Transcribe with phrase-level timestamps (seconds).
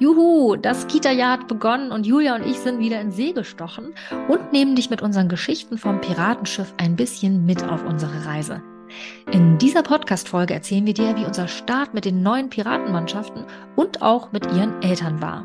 [0.00, 3.92] Juhu, das Kita-Jahr hat begonnen und Julia und ich sind wieder in See gestochen
[4.28, 8.62] und nehmen dich mit unseren Geschichten vom Piratenschiff ein bisschen mit auf unsere Reise.
[9.30, 13.44] In dieser Podcast-Folge erzählen wir dir, wie unser Start mit den neuen Piratenmannschaften
[13.76, 15.44] und auch mit ihren Eltern war.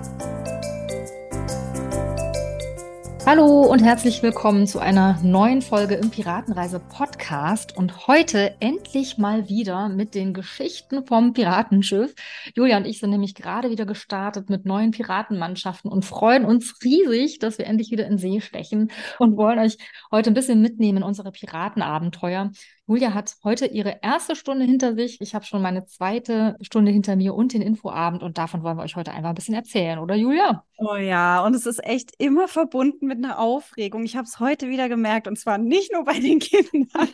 [3.31, 9.47] Hallo und herzlich willkommen zu einer neuen Folge im Piratenreise Podcast und heute endlich mal
[9.47, 12.13] wieder mit den Geschichten vom Piratenschiff.
[12.55, 17.39] Julia und ich sind nämlich gerade wieder gestartet mit neuen Piratenmannschaften und freuen uns riesig,
[17.39, 19.77] dass wir endlich wieder in See stechen und wollen euch
[20.11, 22.51] heute ein bisschen mitnehmen in unsere Piratenabenteuer.
[22.91, 25.21] Julia hat heute ihre erste Stunde hinter sich.
[25.21, 28.83] Ich habe schon meine zweite Stunde hinter mir und den Infoabend und davon wollen wir
[28.83, 30.65] euch heute einfach ein bisschen erzählen, oder Julia?
[30.77, 34.03] Oh ja, und es ist echt immer verbunden mit einer Aufregung.
[34.03, 37.07] Ich habe es heute wieder gemerkt und zwar nicht nur bei den Kindern,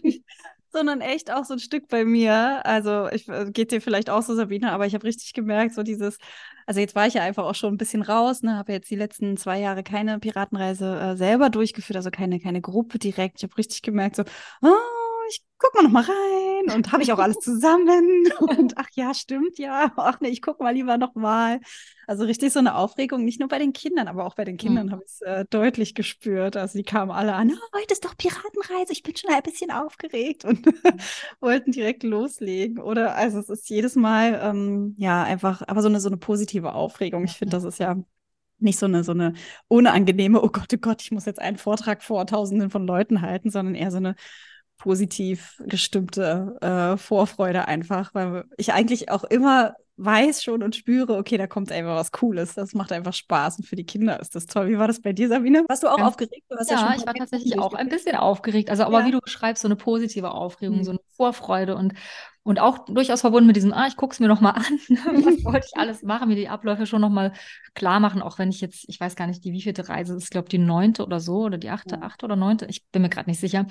[0.72, 2.66] sondern echt auch so ein Stück bei mir.
[2.66, 5.84] Also ich äh, geht dir vielleicht auch so, Sabine, aber ich habe richtig gemerkt, so
[5.84, 6.18] dieses,
[6.66, 8.96] also jetzt war ich ja einfach auch schon ein bisschen raus, ne, habe jetzt die
[8.96, 13.38] letzten zwei Jahre keine Piratenreise äh, selber durchgeführt, also keine, keine Gruppe direkt.
[13.38, 14.24] Ich habe richtig gemerkt, so,
[14.64, 14.97] oh,
[15.58, 19.58] guck mal noch mal rein und habe ich auch alles zusammen und ach ja, stimmt
[19.58, 21.60] ja, ach nee, ich guck mal lieber noch mal.
[22.06, 24.88] Also richtig so eine Aufregung, nicht nur bei den Kindern, aber auch bei den Kindern
[24.88, 24.92] mhm.
[24.92, 26.56] habe ich es äh, deutlich gespürt.
[26.56, 29.72] Also die kamen alle an, oh, heute ist doch Piratenreise, ich bin schon ein bisschen
[29.72, 30.66] aufgeregt und
[31.42, 32.80] wollten direkt loslegen.
[32.80, 36.74] Oder also es ist jedes Mal ähm, ja einfach, aber so eine so eine positive
[36.74, 37.26] Aufregung.
[37.26, 37.98] Ich finde, das ist ja
[38.60, 39.34] nicht so eine, so eine
[39.68, 43.52] unangenehme, oh Gott, oh Gott, ich muss jetzt einen Vortrag vor Tausenden von Leuten halten,
[43.52, 44.16] sondern eher so eine
[44.78, 51.38] positiv gestimmte äh, Vorfreude einfach, weil ich eigentlich auch immer weiß schon und spüre, okay,
[51.38, 52.54] da kommt einfach was Cooles.
[52.54, 54.70] Das macht einfach Spaß und für die Kinder ist das toll.
[54.70, 55.66] Wie war das bei dir, Sabine?
[55.68, 56.08] Warst du auch ja.
[56.08, 56.46] aufgeregt?
[56.50, 58.70] Du ja, ja ich war tatsächlich auch ein bisschen aufgeregt.
[58.70, 59.08] Also, aber ja.
[59.08, 60.84] wie du beschreibst, so eine positive Aufregung, mhm.
[60.84, 61.94] so eine Vorfreude und
[62.44, 65.44] und auch durchaus verbunden mit diesem, ah, ich gucke es mir noch mal an, was
[65.44, 67.34] wollte ich alles machen, mir die Abläufe schon noch mal
[67.74, 70.30] klar machen, auch wenn ich jetzt, ich weiß gar nicht, die wievielte Reise ist, ich
[70.30, 73.30] glaube die neunte oder so oder die achte, achte oder neunte, ich bin mir gerade
[73.30, 73.66] nicht sicher.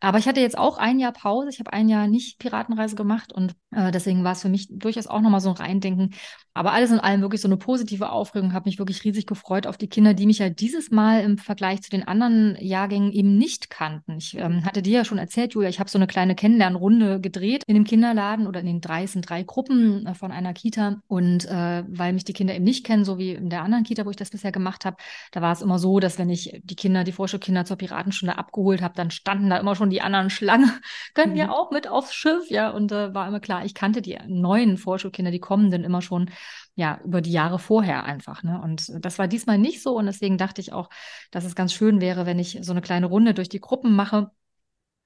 [0.00, 1.50] Aber ich hatte jetzt auch ein Jahr Pause.
[1.50, 5.06] Ich habe ein Jahr nicht Piratenreise gemacht und äh, deswegen war es für mich durchaus
[5.06, 6.14] auch nochmal so ein Reindenken.
[6.54, 8.52] Aber alles in allem wirklich so eine positive Aufregung.
[8.52, 11.82] Habe mich wirklich riesig gefreut auf die Kinder, die mich ja dieses Mal im Vergleich
[11.82, 14.16] zu den anderen Jahrgängen eben nicht kannten.
[14.16, 17.62] Ich ähm, hatte dir ja schon erzählt, Julia, ich habe so eine kleine Kennenlernrunde gedreht
[17.66, 21.00] in dem Kinderladen oder in den drei, sind drei Gruppen äh, von einer Kita.
[21.06, 24.04] Und äh, weil mich die Kinder eben nicht kennen, so wie in der anderen Kita,
[24.06, 24.96] wo ich das bisher gemacht habe,
[25.30, 28.82] da war es immer so, dass wenn ich die Kinder, die Vorschulkinder zur Piratenstunde abgeholt
[28.82, 30.66] habe, dann standen da immer schon die anderen Schlange,
[31.14, 31.38] können mhm.
[31.38, 32.70] ja auch mit aufs Schiff, ja.
[32.70, 36.30] Und äh, war immer klar, ich kannte die neuen Vorschulkinder, die kommenden immer schon,
[36.74, 38.42] ja, über die Jahre vorher einfach.
[38.42, 38.60] Ne?
[38.62, 39.96] Und das war diesmal nicht so.
[39.96, 40.88] Und deswegen dachte ich auch,
[41.30, 44.30] dass es ganz schön wäre, wenn ich so eine kleine Runde durch die Gruppen mache.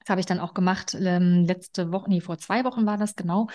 [0.01, 3.17] Das habe ich dann auch gemacht, ähm, letzte Woche, nee, vor zwei Wochen war das
[3.17, 3.49] genau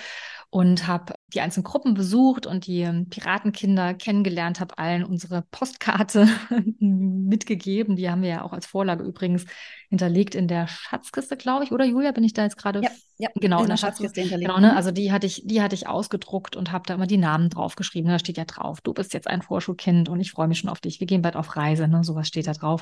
[0.51, 6.27] und habe die einzelnen Gruppen besucht und die ähm, Piratenkinder kennengelernt, habe allen unsere Postkarte
[6.79, 7.95] mitgegeben.
[7.95, 9.45] Die haben wir ja auch als Vorlage übrigens
[9.89, 11.71] hinterlegt in der Schatzkiste, glaube ich.
[11.71, 12.81] Oder Julia, bin ich da jetzt gerade?
[12.81, 14.49] Ja, ja, genau, in, der, der Schatzkiste hinterlegt.
[14.49, 14.75] Genau, ne?
[14.75, 18.09] Also die hatte ich, die hatte ich ausgedruckt und habe da immer die Namen draufgeschrieben.
[18.09, 20.79] Da steht ja drauf, du bist jetzt ein Vorschulkind und ich freue mich schon auf
[20.79, 20.99] dich.
[20.99, 22.03] Wir gehen bald auf Reise, ne?
[22.03, 22.81] Sowas steht da drauf.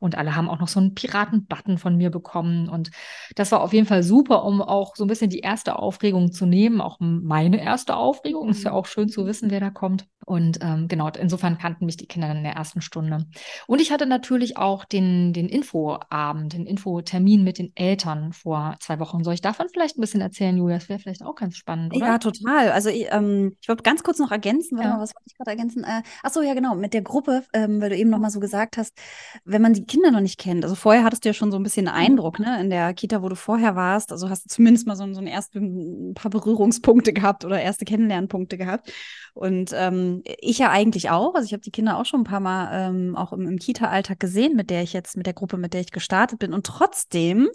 [0.00, 2.68] Und alle haben auch noch so einen Piraten-Button von mir bekommen.
[2.68, 2.90] Und
[3.36, 6.44] das war auf jeden Fall super, um auch so ein bisschen die erste Aufregung zu
[6.44, 8.48] nehmen, auch meine erste Aufregung.
[8.48, 8.76] Ist ja mhm.
[8.76, 10.06] auch schön zu wissen, wer da kommt.
[10.26, 13.26] Und ähm, genau, insofern kannten mich die Kinder in der ersten Stunde.
[13.68, 18.98] Und ich hatte natürlich auch den, den Infoabend, den Infotermin mit den Eltern vor zwei
[18.98, 19.22] Wochen.
[19.22, 20.78] Soll ich davon vielleicht ein bisschen erzählen, Julia?
[20.78, 22.06] Das wäre vielleicht auch ganz spannend, oder?
[22.06, 22.72] Ja, total.
[22.72, 24.88] Also ich, ähm, ich wollte ganz kurz noch ergänzen, ja.
[24.88, 25.84] mal, was wollte ich gerade ergänzen?
[25.84, 28.40] Äh, ach so, ja genau, mit der Gruppe, ähm, weil du eben noch mal so
[28.40, 28.98] gesagt hast,
[29.44, 30.64] wenn man die Kinder noch nicht kennt.
[30.64, 32.18] Also vorher hattest du ja schon so ein bisschen einen mhm.
[32.18, 34.10] Eindruck, ne, in der Kita, wo du vorher warst.
[34.10, 37.84] Also hast du zumindest mal so, so ein, erste, ein paar Berührungspunkte gehabt oder erste
[37.84, 38.92] Kennenlernpunkte gehabt.
[39.34, 41.34] Und ähm, ich ja eigentlich auch.
[41.34, 44.18] Also ich habe die Kinder auch schon ein paar Mal ähm, auch im, im Kita-Alltag
[44.18, 46.54] gesehen, mit der ich jetzt, mit der Gruppe, mit der ich gestartet bin.
[46.54, 47.48] Und trotzdem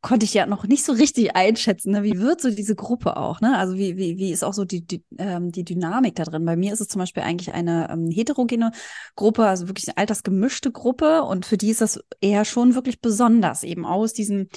[0.00, 2.02] konnte ich ja noch nicht so richtig einschätzen, ne?
[2.04, 3.58] wie wird so diese Gruppe auch, ne?
[3.58, 6.44] Also wie, wie, wie ist auch so die, die, ähm, die Dynamik da drin?
[6.44, 8.70] Bei mir ist es zum Beispiel eigentlich eine ähm, heterogene
[9.16, 13.64] Gruppe, also wirklich eine altersgemischte Gruppe und für die ist das eher schon wirklich besonders,
[13.64, 14.48] eben aus diesem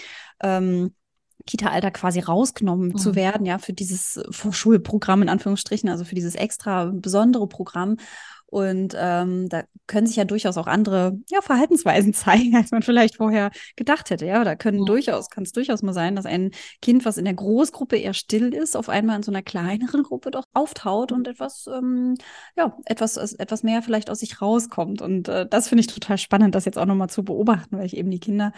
[0.43, 0.93] ähm,
[1.45, 2.97] Kita-Alter quasi rausgenommen mhm.
[2.97, 7.97] zu werden, ja, für dieses Vorschulprogramm in Anführungsstrichen, also für dieses extra besondere Programm.
[8.51, 13.15] Und ähm, da können sich ja durchaus auch andere ja, Verhaltensweisen zeigen, als man vielleicht
[13.15, 14.25] vorher gedacht hätte.
[14.25, 14.85] Ja, da können ja.
[14.85, 16.51] durchaus, kann es durchaus mal sein, dass ein
[16.81, 20.31] Kind, was in der Großgruppe eher still ist, auf einmal in so einer kleineren Gruppe
[20.31, 22.15] doch auftaut und etwas, ähm,
[22.57, 25.01] ja, etwas, etwas mehr vielleicht aus sich rauskommt.
[25.01, 27.95] Und äh, das finde ich total spannend, das jetzt auch nochmal zu beobachten, weil ich
[27.95, 28.51] eben die Kinder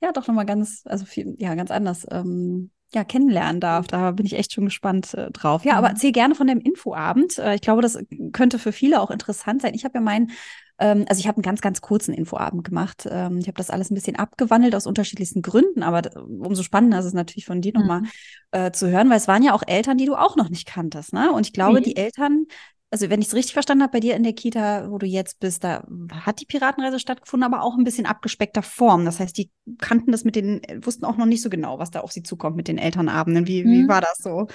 [0.00, 3.86] ja doch nochmal ganz, also viel, ja, ganz anders ähm, ja, kennenlernen darf.
[3.86, 5.64] Da bin ich echt schon gespannt äh, drauf.
[5.64, 5.78] Ja, mhm.
[5.78, 7.38] aber erzähl gerne von dem Infoabend.
[7.38, 7.98] Äh, ich glaube, das
[8.32, 9.74] könnte für viele auch interessant sein.
[9.74, 10.32] Ich habe ja meinen,
[10.78, 13.06] ähm, also ich habe einen ganz, ganz kurzen Infoabend gemacht.
[13.08, 17.04] Ähm, ich habe das alles ein bisschen abgewandelt aus unterschiedlichsten Gründen, aber umso spannender ist
[17.04, 17.80] es natürlich von dir mhm.
[17.80, 18.02] nochmal
[18.50, 21.12] äh, zu hören, weil es waren ja auch Eltern, die du auch noch nicht kanntest.
[21.12, 21.32] Ne?
[21.32, 21.84] Und ich glaube, mhm.
[21.84, 22.46] die Eltern,
[22.90, 25.38] also wenn ich es richtig verstanden habe, bei dir in der Kita, wo du jetzt
[25.38, 29.04] bist, da hat die Piratenreise stattgefunden, aber auch ein bisschen abgespeckter Form.
[29.04, 32.00] Das heißt, die kannten das mit den, wussten auch noch nicht so genau, was da
[32.00, 33.46] auf sie zukommt mit den Elternabenden.
[33.46, 33.70] Wie, mhm.
[33.70, 34.48] wie war das so?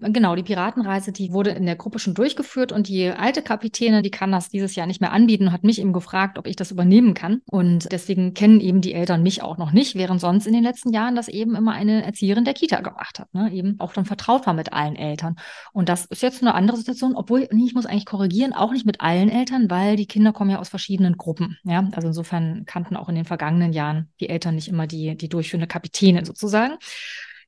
[0.00, 4.10] Genau, die Piratenreise, die wurde in der Gruppe schon durchgeführt und die alte Kapitäne, die
[4.10, 6.70] kann das dieses Jahr nicht mehr anbieten und hat mich eben gefragt, ob ich das
[6.70, 7.42] übernehmen kann.
[7.46, 10.92] Und deswegen kennen eben die Eltern mich auch noch nicht, während sonst in den letzten
[10.92, 13.52] Jahren das eben immer eine Erzieherin der Kita gemacht hat, ne?
[13.52, 15.36] eben auch dann vertraut war mit allen Eltern.
[15.72, 18.86] Und das ist jetzt eine andere Situation, obwohl, nee, ich muss eigentlich korrigieren, auch nicht
[18.86, 21.58] mit allen Eltern, weil die Kinder kommen ja aus verschiedenen Gruppen.
[21.64, 25.28] Ja, also insofern kannten auch in den vergangenen Jahren die Eltern nicht immer die, die
[25.28, 26.78] durchführende Kapitänin sozusagen.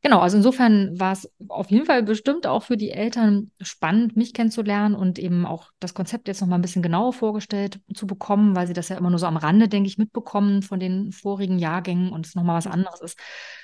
[0.05, 4.35] Genau, also insofern war es auf jeden Fall bestimmt auch für die Eltern spannend, mich
[4.35, 8.57] kennenzulernen und eben auch das Konzept jetzt noch mal ein bisschen genauer vorgestellt zu bekommen,
[8.57, 11.61] weil sie das ja immer nur so am Rande, denke ich, mitbekommen von den vorigen
[11.61, 13.17] Jahrgängen und es nochmal was anderes ist,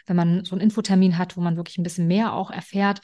[0.06, 3.00] wenn man so einen Infotermin hat, wo man wirklich ein bisschen mehr auch erfährt.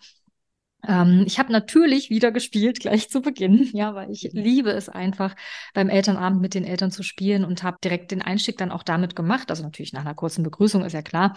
[0.86, 4.40] Ähm, ich habe natürlich wieder gespielt, gleich zu Beginn, ja, weil ich mhm.
[4.40, 5.34] liebe es einfach,
[5.72, 9.16] beim Elternabend mit den Eltern zu spielen und habe direkt den Einstieg dann auch damit
[9.16, 9.50] gemacht.
[9.50, 11.36] Also natürlich nach einer kurzen Begrüßung ist ja klar.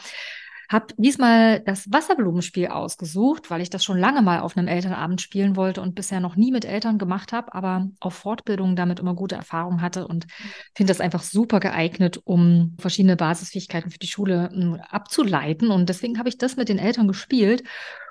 [0.70, 5.56] Habe diesmal das Wasserblumenspiel ausgesucht, weil ich das schon lange mal auf einem Elternabend spielen
[5.56, 9.36] wollte und bisher noch nie mit Eltern gemacht habe, aber auf Fortbildungen damit immer gute
[9.36, 10.28] Erfahrungen hatte und
[10.76, 15.72] finde das einfach super geeignet, um verschiedene Basisfähigkeiten für die Schule hm, abzuleiten.
[15.72, 17.64] Und deswegen habe ich das mit den Eltern gespielt.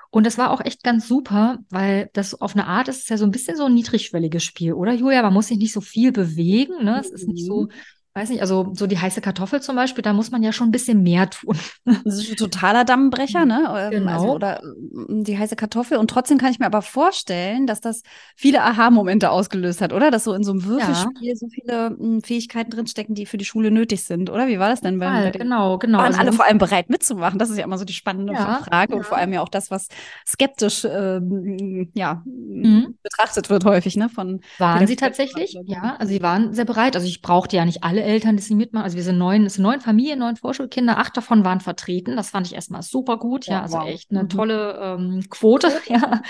[0.09, 3.17] Und das war auch echt ganz super, weil das auf eine Art ist es ja
[3.17, 5.21] so ein bisschen so ein niedrigschwelliges Spiel, oder Julia?
[5.21, 6.99] Man muss sich nicht so viel bewegen, ne?
[6.99, 7.71] Es ist nicht so mhm
[8.17, 10.71] weiß nicht, also so die heiße Kartoffel zum Beispiel, da muss man ja schon ein
[10.71, 11.57] bisschen mehr tun.
[12.03, 13.65] Das ist ein totaler Dammbrecher, ne?
[13.77, 14.11] Ähm, genau.
[14.11, 15.97] Also, oder mm, die heiße Kartoffel.
[15.97, 18.01] Und trotzdem kann ich mir aber vorstellen, dass das
[18.35, 20.11] viele Aha-Momente ausgelöst hat, oder?
[20.11, 21.35] Dass so in so einem Würfelspiel ja.
[21.35, 24.47] so viele m, mm, Fähigkeiten drinstecken, die für die Schule nötig sind, oder?
[24.47, 24.99] Wie war das denn?
[24.99, 25.99] Bei, bei genau, genau.
[25.99, 27.39] Waren also, alle vor allem bereit mitzumachen?
[27.39, 28.97] Das ist ja immer so die spannende ja, Frage ja.
[28.97, 29.87] und vor allem ja auch das, was
[30.25, 32.97] skeptisch ähm, ja, mhm.
[33.03, 34.09] betrachtet wird häufig, ne?
[34.09, 35.57] Von waren sie tatsächlich?
[35.65, 36.95] Ja, also sie waren sehr bereit.
[36.95, 38.85] Also ich brauchte ja nicht alle Eltern, die sie mitmachen.
[38.85, 42.15] Also wir sind neun, es sind neun Familien, neun Vorschulkinder, acht davon waren vertreten.
[42.15, 43.45] Das fand ich erstmal super gut.
[43.45, 43.87] Ja, ja also wow.
[43.87, 44.29] echt eine mhm.
[44.29, 45.71] tolle ähm, Quote.
[45.87, 46.21] Ja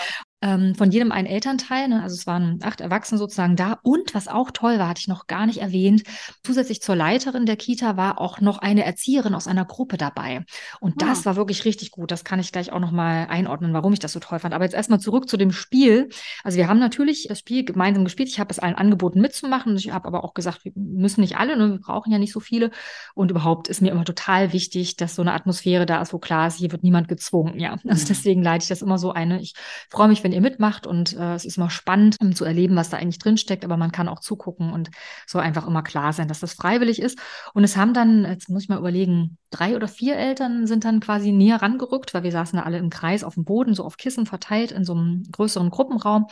[0.41, 1.87] ähm, von jedem ein Elternteil.
[1.87, 2.03] Ne?
[2.03, 3.79] Also es waren acht Erwachsene sozusagen da.
[3.81, 6.03] Und was auch toll war, hatte ich noch gar nicht erwähnt,
[6.43, 10.45] zusätzlich zur Leiterin der Kita war auch noch eine Erzieherin aus einer Gruppe dabei.
[10.79, 11.25] Und das ah.
[11.25, 12.11] war wirklich richtig gut.
[12.11, 14.53] Das kann ich gleich auch nochmal einordnen, warum ich das so toll fand.
[14.53, 16.09] Aber jetzt erstmal zurück zu dem Spiel.
[16.43, 18.29] Also wir haben natürlich das Spiel gemeinsam gespielt.
[18.29, 19.75] Ich habe es allen angeboten mitzumachen.
[19.75, 21.71] Ich habe aber auch gesagt, wir müssen nicht alle, ne?
[21.71, 22.69] wir brauchen ja nicht so viele.
[23.15, 26.47] Und überhaupt ist mir immer total wichtig, dass so eine Atmosphäre da ist, wo klar
[26.47, 27.59] ist, hier wird niemand gezwungen.
[27.59, 28.07] Ja, also mhm.
[28.07, 29.41] deswegen leite ich das immer so eine.
[29.41, 29.53] Ich
[29.89, 32.89] freue mich, wenn ihr mitmacht und äh, es ist immer spannend, um zu erleben, was
[32.89, 34.89] da eigentlich drin steckt, aber man kann auch zugucken und
[35.25, 37.17] so einfach immer klar sein, dass das freiwillig ist.
[37.53, 40.99] Und es haben dann, jetzt muss ich mal überlegen, drei oder vier Eltern sind dann
[40.99, 43.97] quasi näher rangerückt, weil wir saßen da alle im Kreis auf dem Boden, so auf
[43.97, 46.27] Kissen verteilt in so einem größeren Gruppenraum.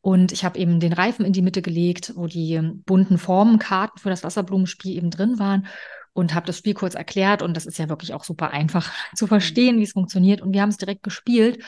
[0.00, 4.10] Und ich habe eben den Reifen in die Mitte gelegt, wo die bunten Formenkarten für
[4.10, 5.66] das Wasserblumenspiel eben drin waren
[6.12, 9.26] und habe das Spiel kurz erklärt und das ist ja wirklich auch super einfach zu
[9.26, 11.62] verstehen, wie es funktioniert und wir haben es direkt gespielt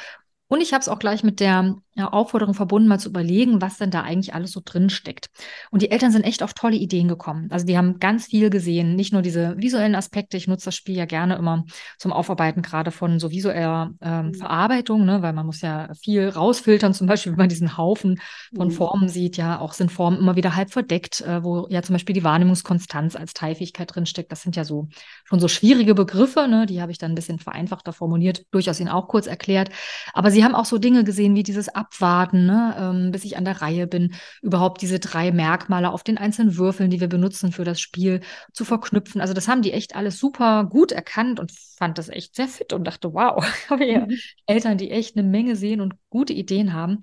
[0.48, 3.78] und ich habe es auch gleich mit der ja, Aufforderung verbunden, mal zu überlegen, was
[3.78, 5.30] denn da eigentlich alles so drin steckt.
[5.70, 7.48] Und die Eltern sind echt auf tolle Ideen gekommen.
[7.50, 10.36] Also die haben ganz viel gesehen, nicht nur diese visuellen Aspekte.
[10.36, 11.64] Ich nutze das Spiel ja gerne immer
[11.98, 14.34] zum Aufarbeiten gerade von so visueller ähm, mhm.
[14.34, 15.22] Verarbeitung, ne?
[15.22, 18.20] weil man muss ja viel rausfiltern, zum Beispiel, wenn man diesen Haufen
[18.56, 18.72] von mhm.
[18.72, 19.36] Formen sieht.
[19.36, 23.14] Ja, auch sind Formen immer wieder halb verdeckt, äh, wo ja zum Beispiel die Wahrnehmungskonstanz
[23.14, 24.32] als Teilfähigkeit drinsteckt.
[24.32, 24.88] Das sind ja so
[25.24, 26.66] schon so schwierige Begriffe, ne?
[26.66, 29.70] die habe ich dann ein bisschen vereinfachter formuliert, durchaus Ihnen auch kurz erklärt.
[30.12, 33.44] Aber Sie haben auch so Dinge gesehen wie dieses abwarten, ne, ähm, bis ich an
[33.44, 37.64] der Reihe bin, überhaupt diese drei Merkmale auf den einzelnen Würfeln, die wir benutzen für
[37.64, 38.20] das Spiel,
[38.52, 39.20] zu verknüpfen.
[39.20, 42.72] Also das haben die echt alles super gut erkannt und fand das echt sehr fit
[42.72, 44.18] und dachte, wow, habe hier mhm.
[44.46, 47.00] Eltern, die echt eine Menge sehen und gute Ideen haben.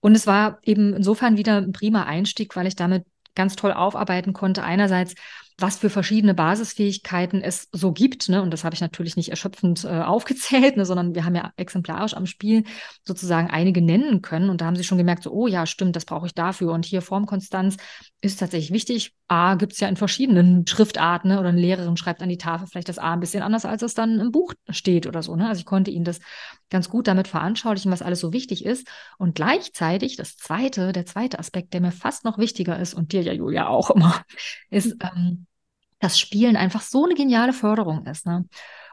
[0.00, 3.04] Und es war eben insofern wieder ein prima Einstieg, weil ich damit
[3.34, 4.62] ganz toll aufarbeiten konnte.
[4.62, 5.14] Einerseits,
[5.58, 8.28] was für verschiedene Basisfähigkeiten es so gibt.
[8.28, 8.42] Ne?
[8.42, 10.84] Und das habe ich natürlich nicht erschöpfend äh, aufgezählt, ne?
[10.84, 12.64] sondern wir haben ja exemplarisch am Spiel
[13.04, 14.50] sozusagen einige nennen können.
[14.50, 16.72] Und da haben sie schon gemerkt, so, oh ja, stimmt, das brauche ich dafür.
[16.72, 17.76] Und hier Formkonstanz
[18.20, 19.14] ist tatsächlich wichtig.
[19.28, 21.38] A gibt es ja in verschiedenen Schriftarten ne?
[21.38, 23.94] oder eine Lehrerin schreibt an die Tafel vielleicht das A ein bisschen anders, als es
[23.94, 25.36] dann im Buch steht oder so.
[25.36, 25.48] Ne?
[25.48, 26.18] Also ich konnte ihnen das
[26.68, 28.88] ganz gut damit veranschaulichen, was alles so wichtig ist.
[29.18, 33.22] Und gleichzeitig das zweite, der zweite Aspekt, der mir fast noch wichtiger ist und dir
[33.22, 34.22] ja, Julia, auch immer,
[34.70, 35.46] ist, ähm,
[36.04, 38.26] dass Spielen einfach so eine geniale Förderung ist.
[38.26, 38.46] Ne?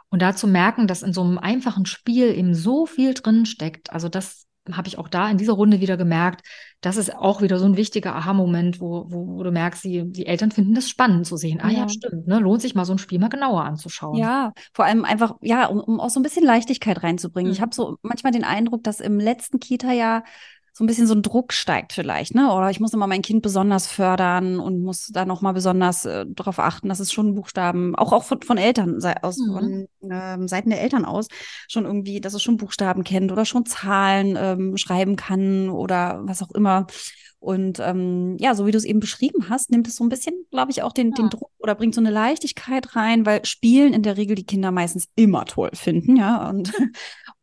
[0.10, 3.91] Und da zu merken, dass in so einem einfachen Spiel eben so viel drin steckt,
[3.91, 6.46] also das habe ich auch da in dieser Runde wieder gemerkt,
[6.82, 10.27] das ist auch wieder so ein wichtiger Aha-Moment, wo, wo, wo, du merkst, die, die
[10.27, 11.60] Eltern finden das spannend zu sehen.
[11.62, 12.39] Ah ja, ja stimmt, ne?
[12.39, 14.18] lohnt sich mal so ein Spiel mal genauer anzuschauen.
[14.18, 17.50] Ja, vor allem einfach, ja, um, um auch so ein bisschen Leichtigkeit reinzubringen.
[17.50, 17.56] Mhm.
[17.56, 20.24] Ich habe so manchmal den Eindruck, dass im letzten Kita-Jahr
[20.74, 22.54] so ein bisschen so ein Druck steigt vielleicht, ne?
[22.54, 26.60] Oder ich muss immer mein Kind besonders fördern und muss da nochmal besonders äh, darauf
[26.60, 29.54] achten, dass es schon Buchstaben, auch auch von, von Eltern aus, mhm.
[29.54, 31.28] von ähm, Seiten der Eltern aus,
[31.68, 36.42] schon irgendwie, dass es schon Buchstaben kennt oder schon Zahlen ähm, schreiben kann oder was
[36.42, 36.88] auch immer.
[37.42, 40.46] Und ähm, ja, so wie du es eben beschrieben hast, nimmt es so ein bisschen,
[40.51, 41.16] glaube ich, auch den, ja.
[41.16, 44.72] den Druck oder bringt so eine Leichtigkeit rein, weil Spielen in der Regel die Kinder
[44.72, 46.48] meistens immer toll finden, ja.
[46.48, 46.72] Und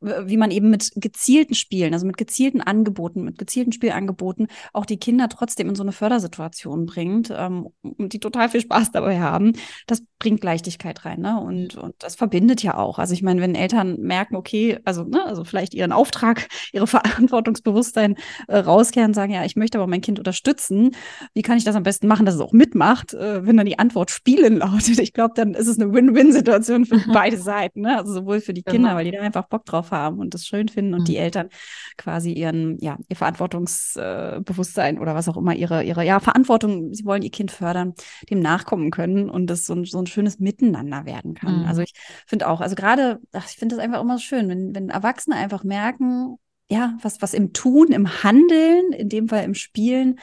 [0.00, 4.98] wie man eben mit gezielten Spielen, also mit gezielten Angeboten, mit gezielten Spielangeboten auch die
[4.98, 9.52] Kinder trotzdem in so eine Fördersituation bringt ähm, und die total viel Spaß dabei haben,
[9.86, 11.40] das bringt Leichtigkeit rein, ne?
[11.40, 12.98] Und, und das verbindet ja auch.
[12.98, 18.16] Also ich meine, wenn Eltern merken, okay, also, ne, also vielleicht ihren Auftrag, ihre Verantwortungsbewusstsein
[18.48, 20.94] äh, rauskehren, sagen, ja, ich möchte aber mein Kind unterstützen,
[21.34, 23.78] wie kann ich das am besten machen, dass es auch mitmacht, äh, wenn dann die
[23.78, 24.98] Antwort Spielen lautet?
[24.98, 27.96] Ich glaube, dann ist es eine Win-Win-Situation für beide Seiten, ne?
[27.96, 28.96] Also sowohl für die Kinder, genau.
[28.96, 31.04] weil die da einfach Bock drauf haben und das schön finden und mhm.
[31.06, 31.48] die Eltern
[31.96, 37.22] quasi ihren, ja, ihr Verantwortungsbewusstsein oder was auch immer, ihre, ihre, ja, Verantwortung, sie wollen
[37.22, 37.94] ihr Kind fördern,
[38.30, 41.60] dem nachkommen können und das so ein, so ein schönes Miteinander werden kann.
[41.60, 41.66] Mhm.
[41.66, 41.92] Also ich
[42.26, 45.64] finde auch, also gerade, ich finde das einfach immer so schön, wenn, wenn Erwachsene einfach
[45.64, 46.38] merken,
[46.70, 50.18] ja, was, was im Tun, im Handeln, in dem Fall im Spielen,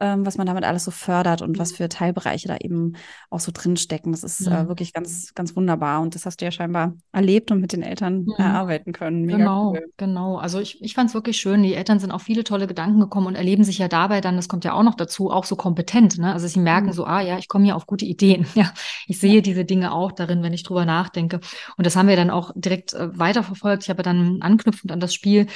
[0.00, 2.94] ähm, was man damit alles so fördert und was für Teilbereiche da eben
[3.30, 4.12] auch so drinstecken.
[4.12, 4.56] Das ist äh, mhm.
[4.56, 6.00] äh, wirklich ganz, ganz wunderbar.
[6.00, 8.34] Und das hast du ja scheinbar erlebt und mit den Eltern mhm.
[8.36, 9.22] erarbeiten können.
[9.22, 9.92] Mega genau, cool.
[9.96, 10.36] genau.
[10.36, 11.62] Also ich, ich fand es wirklich schön.
[11.62, 14.48] Die Eltern sind auf viele tolle Gedanken gekommen und erleben sich ja dabei dann, das
[14.48, 16.18] kommt ja auch noch dazu, auch so kompetent.
[16.18, 16.32] Ne?
[16.32, 16.92] Also sie merken mhm.
[16.92, 18.46] so, ah ja, ich komme hier auf gute Ideen.
[18.58, 18.72] Ja,
[19.06, 21.38] ich sehe diese Dinge auch darin, wenn ich drüber nachdenke.
[21.76, 23.84] Und das haben wir dann auch direkt äh, weiterverfolgt.
[23.84, 25.46] Ich habe dann anknüpfend an das Spiel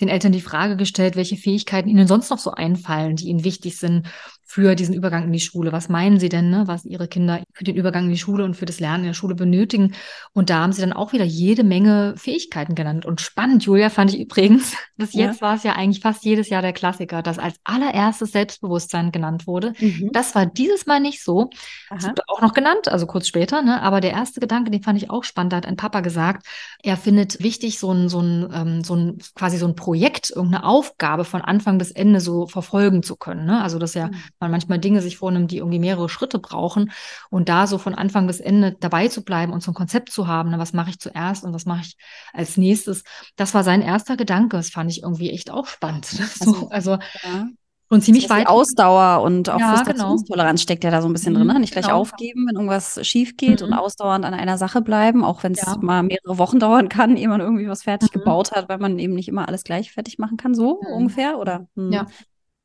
[0.00, 3.78] den Eltern die Frage gestellt, welche Fähigkeiten ihnen sonst noch so einfallen, die ihnen wichtig
[3.78, 4.06] sind
[4.50, 5.70] für diesen Übergang in die Schule.
[5.70, 8.54] Was meinen Sie denn, ne, was Ihre Kinder für den Übergang in die Schule und
[8.54, 9.94] für das Lernen in der Schule benötigen?
[10.32, 13.06] Und da haben Sie dann auch wieder jede Menge Fähigkeiten genannt.
[13.06, 15.26] Und spannend, Julia, fand ich übrigens, bis ja.
[15.26, 19.46] jetzt war es ja eigentlich fast jedes Jahr der Klassiker, dass als allererstes Selbstbewusstsein genannt
[19.46, 19.72] wurde.
[19.78, 20.10] Mhm.
[20.12, 21.50] Das war dieses Mal nicht so.
[21.88, 23.80] Das wurde auch noch genannt, also kurz später, ne?
[23.80, 26.44] aber der erste Gedanke, den fand ich auch spannend, da hat ein Papa gesagt,
[26.82, 30.64] er findet wichtig, so ein, so ein, ähm, so ein quasi so ein Projekt, irgendeine
[30.64, 33.46] Aufgabe von Anfang bis Ende so verfolgen zu können.
[33.46, 33.62] Ne?
[33.62, 36.92] Also das ja mhm man manchmal Dinge sich vornimmt, die irgendwie mehrere Schritte brauchen
[37.30, 40.26] und da so von Anfang bis Ende dabei zu bleiben und so ein Konzept zu
[40.26, 41.96] haben, ne, was mache ich zuerst und was mache ich
[42.32, 43.04] als nächstes,
[43.36, 44.56] das war sein erster Gedanke.
[44.56, 46.06] Das fand ich irgendwie echt auch spannend.
[46.40, 47.48] So, also, ja.
[47.92, 48.46] Und ziemlich also weit.
[48.46, 50.62] Ausdauer und auch ja, Frustrationstoleranz genau.
[50.62, 51.48] steckt ja da so ein bisschen drin.
[51.48, 51.58] Ne?
[51.58, 51.98] Nicht gleich genau.
[51.98, 53.66] aufgeben, wenn irgendwas schief geht mhm.
[53.66, 55.76] und ausdauernd an einer Sache bleiben, auch wenn es ja.
[55.80, 58.20] mal mehrere Wochen dauern kann, ehe man irgendwie was fertig mhm.
[58.20, 60.54] gebaut hat, weil man eben nicht immer alles gleich fertig machen kann.
[60.54, 60.94] So mhm.
[60.94, 61.66] ungefähr, oder?
[61.74, 61.92] Hm.
[61.92, 62.06] Ja.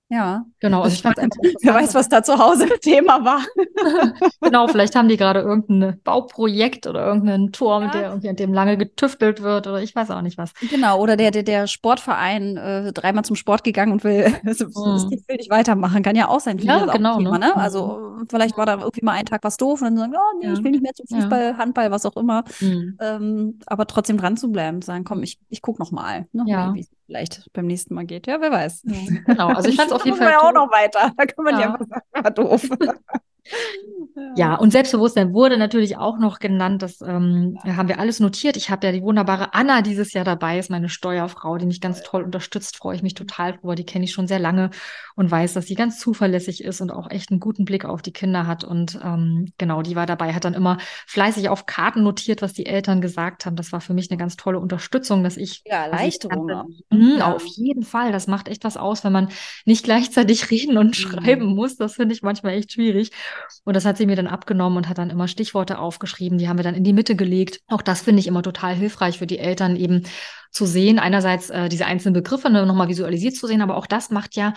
[0.10, 0.84] Ja, genau.
[0.84, 3.42] Also ich fand einfach Wer weiß, was da zu Hause Thema war.
[4.42, 7.90] genau, vielleicht haben die gerade irgendein Bauprojekt oder irgendeinen Turm, ja.
[7.90, 10.54] der irgendwie an dem lange getüftelt wird oder ich weiß auch nicht was.
[10.70, 14.52] Genau, oder der, der, der Sportverein äh, dreimal zum Sport gegangen und will, mhm.
[14.52, 16.04] will nicht weitermachen.
[16.04, 16.60] Kann ja auch sein.
[16.60, 17.18] Ja, genau.
[17.18, 17.48] Thema, ne?
[17.48, 17.56] ne?
[17.56, 20.48] Also vielleicht war da irgendwie mal ein Tag was doof und dann sagen, oh nee,
[20.48, 20.54] ja.
[20.54, 21.58] ich will nicht mehr zum Fußball, ja.
[21.58, 22.44] Handball, was auch immer.
[22.60, 22.98] Mhm.
[23.02, 26.44] Ähm, aber trotzdem dran zu bleiben, sagen, komm, ich, ich guck noch mal, ne?
[26.46, 26.74] ja.
[26.78, 28.28] es vielleicht beim nächsten Mal geht.
[28.28, 28.84] Ja, wer weiß.
[29.26, 30.32] Genau, also ich fand es auf jeden Fall.
[30.32, 31.12] Ja auch noch weiter.
[31.16, 32.70] Da kann man ja, ja einfach sagen, war doof.
[34.36, 36.82] Ja, und Selbstbewusstsein wurde natürlich auch noch genannt.
[36.82, 38.58] Das ähm, haben wir alles notiert.
[38.58, 42.02] Ich habe ja die wunderbare Anna dieses Jahr dabei, ist meine Steuerfrau, die mich ganz
[42.02, 42.78] toll unterstützt.
[42.78, 43.76] Freue ich mich total drüber.
[43.76, 44.72] Die kenne ich schon sehr lange
[45.16, 48.14] und weiß, dass sie ganz zuverlässig ist und auch echt einen guten Blick auf die
[48.14, 48.64] Kinder hat.
[48.64, 52.66] Und ähm, genau, die war dabei, hat dann immer fleißig auf Karten notiert, was die
[52.66, 53.56] Eltern gesagt haben.
[53.56, 55.62] Das war für mich eine ganz tolle Unterstützung, dass ich.
[55.66, 56.76] Ja, Erleichterung.
[56.90, 57.34] Mh, ja.
[57.34, 58.12] Auf jeden Fall.
[58.12, 59.30] Das macht echt was aus, wenn man
[59.66, 60.94] nicht gleichzeitig reden und mhm.
[60.94, 61.78] schreiben muss.
[61.78, 63.12] Das finde ich manchmal echt schwierig.
[63.64, 66.38] Und das hat sie mir dann abgenommen und hat dann immer Stichworte aufgeschrieben.
[66.38, 67.62] Die haben wir dann in die Mitte gelegt.
[67.68, 70.04] Auch das finde ich immer total hilfreich für die Eltern, eben
[70.56, 74.10] zu sehen, einerseits äh, diese einzelnen Begriffe ne, nochmal visualisiert zu sehen, aber auch das
[74.10, 74.54] macht ja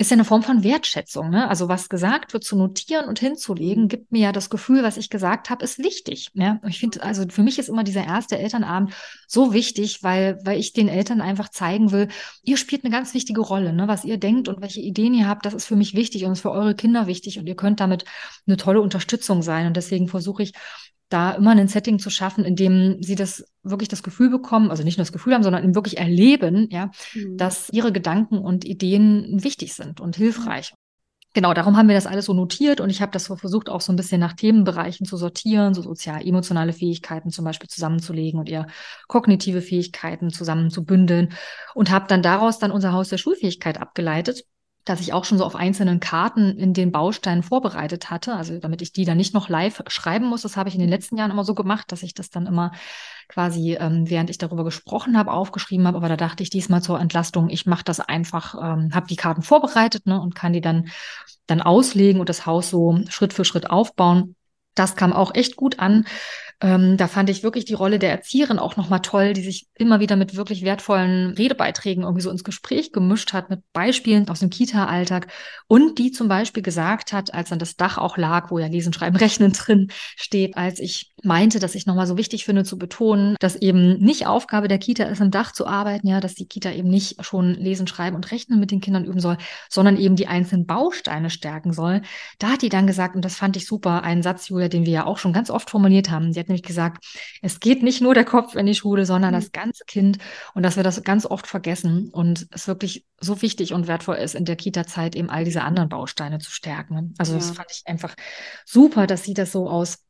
[0.00, 1.28] ist ja eine Form von Wertschätzung.
[1.28, 1.48] Ne?
[1.48, 5.10] Also was gesagt wird, zu notieren und hinzulegen, gibt mir ja das Gefühl, was ich
[5.10, 6.30] gesagt habe, ist wichtig.
[6.34, 6.60] Ja?
[6.68, 8.94] Ich finde, also für mich ist immer dieser erste Elternabend
[9.26, 12.06] so wichtig, weil, weil ich den Eltern einfach zeigen will,
[12.44, 13.72] ihr spielt eine ganz wichtige Rolle.
[13.72, 13.88] Ne?
[13.88, 16.42] Was ihr denkt und welche Ideen ihr habt, das ist für mich wichtig und ist
[16.42, 18.04] für eure Kinder wichtig und ihr könnt damit
[18.46, 19.66] eine tolle Unterstützung sein.
[19.66, 20.52] Und deswegen versuche ich
[21.08, 24.82] da immer ein Setting zu schaffen, in dem sie das wirklich das Gefühl bekommen, also
[24.82, 27.36] nicht nur das Gefühl haben, sondern wirklich erleben, ja, mhm.
[27.36, 30.74] dass ihre Gedanken und Ideen wichtig sind und hilfreich.
[31.34, 33.82] Genau, darum haben wir das alles so notiert und ich habe das so versucht, auch
[33.82, 38.66] so ein bisschen nach Themenbereichen zu sortieren, so sozial-emotionale Fähigkeiten zum Beispiel zusammenzulegen und eher
[39.08, 41.34] kognitive Fähigkeiten zusammenzubündeln
[41.74, 44.44] und habe dann daraus dann unser Haus der Schulfähigkeit abgeleitet
[44.88, 48.80] dass ich auch schon so auf einzelnen Karten in den Bausteinen vorbereitet hatte, also damit
[48.80, 50.42] ich die dann nicht noch live schreiben muss.
[50.42, 52.72] Das habe ich in den letzten Jahren immer so gemacht, dass ich das dann immer
[53.28, 55.98] quasi, ähm, während ich darüber gesprochen habe, aufgeschrieben habe.
[55.98, 59.42] Aber da dachte ich diesmal zur Entlastung, ich mache das einfach, ähm, habe die Karten
[59.42, 60.88] vorbereitet ne, und kann die dann,
[61.46, 64.34] dann auslegen und das Haus so Schritt für Schritt aufbauen.
[64.74, 66.06] Das kam auch echt gut an.
[66.60, 70.00] Ähm, da fand ich wirklich die Rolle der Erzieherin auch nochmal toll, die sich immer
[70.00, 74.50] wieder mit wirklich wertvollen Redebeiträgen irgendwie so ins Gespräch gemischt hat, mit Beispielen aus dem
[74.50, 75.28] Kita-Alltag
[75.68, 78.92] und die zum Beispiel gesagt hat, als dann das Dach auch lag, wo ja Lesen,
[78.92, 83.36] Schreiben, Rechnen drin steht, als ich meinte, dass ich nochmal so wichtig finde zu betonen,
[83.38, 86.72] dass eben nicht Aufgabe der Kita ist, im Dach zu arbeiten, ja, dass die Kita
[86.72, 89.36] eben nicht schon Lesen, Schreiben und Rechnen mit den Kindern üben soll,
[89.68, 92.02] sondern eben die einzelnen Bausteine stärken soll.
[92.40, 94.92] Da hat die dann gesagt, und das fand ich super, einen Satz, Julia, den wir
[94.92, 96.32] ja auch schon ganz oft formuliert haben.
[96.32, 97.04] Sie hat nämlich gesagt,
[97.42, 99.40] es geht nicht nur der Kopf in die Schule, sondern mhm.
[99.40, 100.18] das ganze Kind
[100.54, 104.34] und dass wir das ganz oft vergessen und es wirklich so wichtig und wertvoll ist,
[104.34, 107.14] in der Kita-Zeit eben all diese anderen Bausteine zu stärken.
[107.18, 107.38] Also ja.
[107.38, 108.14] das fand ich einfach
[108.64, 110.04] super, dass sie das so aus,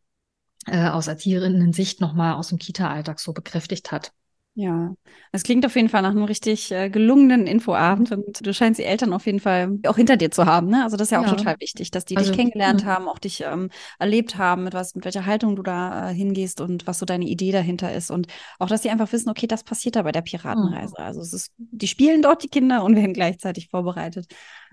[0.67, 4.13] äh, aus Erzieherinnen-Sicht nochmal aus dem Kita-Alltag so bekräftigt hat.
[4.61, 4.93] Ja,
[5.31, 8.85] es klingt auf jeden Fall nach einem richtig äh, gelungenen Infoabend und du scheinst die
[8.85, 10.67] Eltern auf jeden Fall auch hinter dir zu haben.
[10.67, 10.83] Ne?
[10.83, 11.35] Also das ist ja auch ja.
[11.35, 12.89] total wichtig, dass die also, dich kennengelernt ja.
[12.89, 16.61] haben, auch dich ähm, erlebt haben, mit was, mit welcher Haltung du da äh, hingehst
[16.61, 18.27] und was so deine Idee dahinter ist und
[18.59, 20.95] auch, dass sie einfach wissen, okay, das passiert da bei der Piratenreise.
[20.99, 21.05] Mhm.
[21.05, 24.27] Also es ist, die spielen dort die Kinder und werden gleichzeitig vorbereitet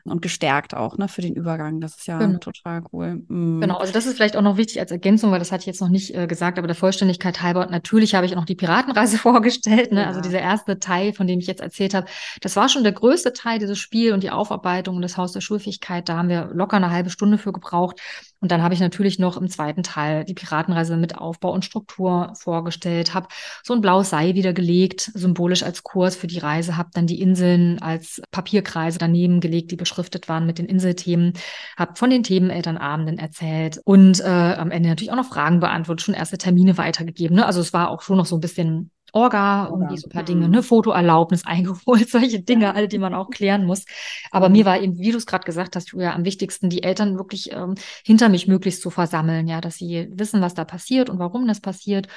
[0.06, 1.82] und gestärkt auch, ne, für den Übergang.
[1.82, 2.38] Das ist ja genau.
[2.38, 3.24] total cool.
[3.28, 3.60] Mhm.
[3.60, 5.82] Genau, also das ist vielleicht auch noch wichtig als Ergänzung, weil das hatte ich jetzt
[5.82, 9.18] noch nicht äh, gesagt, aber der Vollständigkeit halber, natürlich habe ich auch noch die Piratenreise
[9.18, 10.06] vorgestellt, ne?
[10.06, 10.16] Also ja.
[10.16, 12.08] Also dieser erste Teil, von dem ich jetzt erzählt habe,
[12.40, 15.42] das war schon der größte Teil dieses Spiel und die Aufarbeitung und das Haus der
[15.42, 16.08] Schulfähigkeit.
[16.08, 18.00] Da haben wir locker eine halbe Stunde für gebraucht.
[18.46, 22.32] Und dann habe ich natürlich noch im zweiten Teil die Piratenreise mit Aufbau und Struktur
[22.36, 23.28] vorgestellt, habe
[23.64, 27.20] so ein blaues Seil wieder gelegt, symbolisch als Kurs für die Reise, habe dann die
[27.22, 31.34] Inseln als Papierkreise daneben gelegt, die beschriftet waren mit den Inselthemen,
[31.76, 36.14] habe von den Themenelternabenden erzählt und äh, am Ende natürlich auch noch Fragen beantwortet, schon
[36.14, 37.38] erste Termine weitergegeben.
[37.38, 37.48] Ne?
[37.48, 40.50] Also es war auch schon noch so ein bisschen Orga, irgendwie so ein paar Dinge,
[40.50, 43.86] ne, Fotoerlaubnis eingeholt, solche Dinge, alle, die man auch klären muss.
[44.30, 47.18] Aber mir war eben, wie du es gerade gesagt hast, Julia, am wichtigsten, die Eltern
[47.18, 51.18] wirklich ähm, hinter mich möglichst zu versammeln, ja, dass sie wissen, was da passiert und
[51.18, 52.08] warum das passiert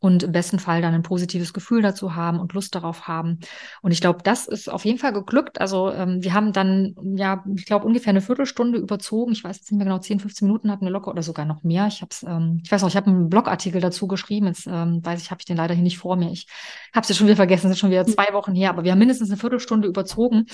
[0.00, 3.38] und im besten Fall dann ein positives Gefühl dazu haben und Lust darauf haben.
[3.82, 5.60] Und ich glaube, das ist auf jeden Fall geglückt.
[5.60, 9.32] Also ähm, wir haben dann, ja, ich glaube, ungefähr eine Viertelstunde überzogen.
[9.32, 11.62] Ich weiß jetzt nicht mehr genau, 10, 15 Minuten hatten wir locker oder sogar noch
[11.62, 11.86] mehr.
[11.86, 14.46] Ich habe es, ähm, ich weiß noch, ich habe einen Blogartikel dazu geschrieben.
[14.46, 16.30] Jetzt ähm, weiß ich, habe ich den leider hier nicht vor mir.
[16.30, 16.46] Ich
[16.94, 18.12] habe es ja schon wieder vergessen, es ist schon wieder hm.
[18.12, 20.46] zwei Wochen her, aber wir haben mindestens eine Viertelstunde überzogen.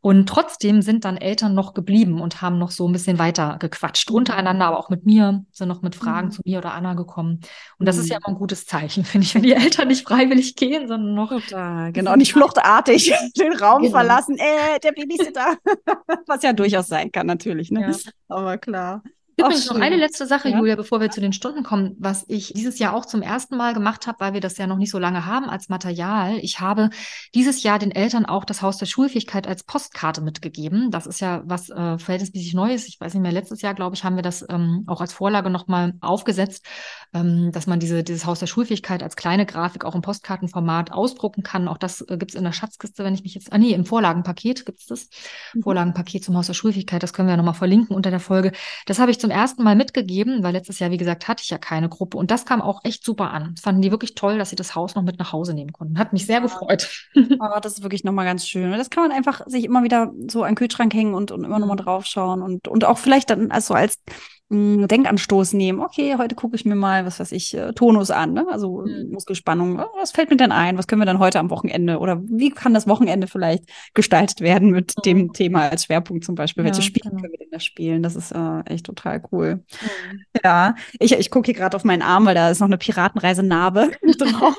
[0.00, 4.10] Und trotzdem sind dann Eltern noch geblieben und haben noch so ein bisschen weiter gequatscht,
[4.10, 6.32] untereinander, aber auch mit mir, sind noch mit Fragen mhm.
[6.32, 7.40] zu mir oder Anna gekommen.
[7.78, 8.02] Und das mhm.
[8.02, 8.22] ist ja hm.
[8.24, 8.93] immer ein gutes Zeichen.
[8.94, 11.30] Zeichen, finde ich, wenn die Eltern nicht freiwillig gehen, sondern noch.
[11.30, 13.92] Total, genau, nicht fluchtartig den Raum genau.
[13.92, 15.56] verlassen, äh, der Babysitter.
[16.26, 17.80] Was ja durchaus sein kann, natürlich, ne?
[17.90, 18.12] Ja.
[18.28, 19.02] Aber klar.
[19.36, 20.58] Übrigens noch eine letzte Sache, ja?
[20.58, 23.74] Julia, bevor wir zu den Stunden kommen, was ich dieses Jahr auch zum ersten Mal
[23.74, 26.38] gemacht habe, weil wir das ja noch nicht so lange haben als Material.
[26.38, 26.90] Ich habe
[27.34, 30.90] dieses Jahr den Eltern auch das Haus der Schulfähigkeit als Postkarte mitgegeben.
[30.90, 32.86] Das ist ja was äh, verhältnismäßig Neues.
[32.86, 35.50] Ich weiß nicht mehr, letztes Jahr, glaube ich, haben wir das ähm, auch als Vorlage
[35.50, 36.64] nochmal aufgesetzt,
[37.12, 41.42] ähm, dass man diese, dieses Haus der Schulfähigkeit als kleine Grafik auch im Postkartenformat ausdrucken
[41.42, 41.68] kann.
[41.68, 43.84] Auch das äh, gibt es in der Schatzkiste, wenn ich mich jetzt, ah nee, im
[43.84, 45.08] Vorlagenpaket gibt es das.
[45.54, 45.62] Mhm.
[45.62, 48.52] Vorlagenpaket zum Haus der Schulfähigkeit, das können wir ja nochmal verlinken unter der Folge.
[48.86, 51.56] Das habe ich zum ersten Mal mitgegeben, weil letztes Jahr, wie gesagt, hatte ich ja
[51.56, 52.18] keine Gruppe.
[52.18, 53.52] Und das kam auch echt super an.
[53.54, 55.98] Das fanden die wirklich toll, dass sie das Haus noch mit nach Hause nehmen konnten.
[55.98, 57.08] Hat mich sehr gefreut.
[57.16, 57.20] Oh,
[57.62, 58.70] das ist wirklich nochmal ganz schön.
[58.72, 61.58] Das kann man einfach sich immer wieder so an den Kühlschrank hängen und, und immer
[61.58, 61.84] nochmal mhm.
[61.84, 64.02] drauf schauen und, und auch vielleicht dann also als
[64.48, 65.80] mh, Denkanstoß nehmen.
[65.80, 68.46] Okay, heute gucke ich mir mal, was weiß ich, äh, Tonus an, ne?
[68.50, 69.10] also mhm.
[69.12, 69.78] Muskelspannung.
[69.78, 70.78] Oh, was fällt mir denn ein?
[70.78, 74.70] Was können wir dann heute am Wochenende oder wie kann das Wochenende vielleicht gestaltet werden
[74.70, 75.02] mit mhm.
[75.02, 76.64] dem Thema als Schwerpunkt zum Beispiel?
[76.64, 77.22] Ja, Welche Spiele genau.
[77.22, 78.02] können wir denn da spielen?
[78.02, 79.56] Das ist äh, echt total cool.
[79.56, 80.20] Mhm.
[80.42, 83.92] Ja, ich, ich gucke hier gerade auf meinen Arm, weil da ist noch eine Piratenreise-Narbe
[84.18, 84.56] drauf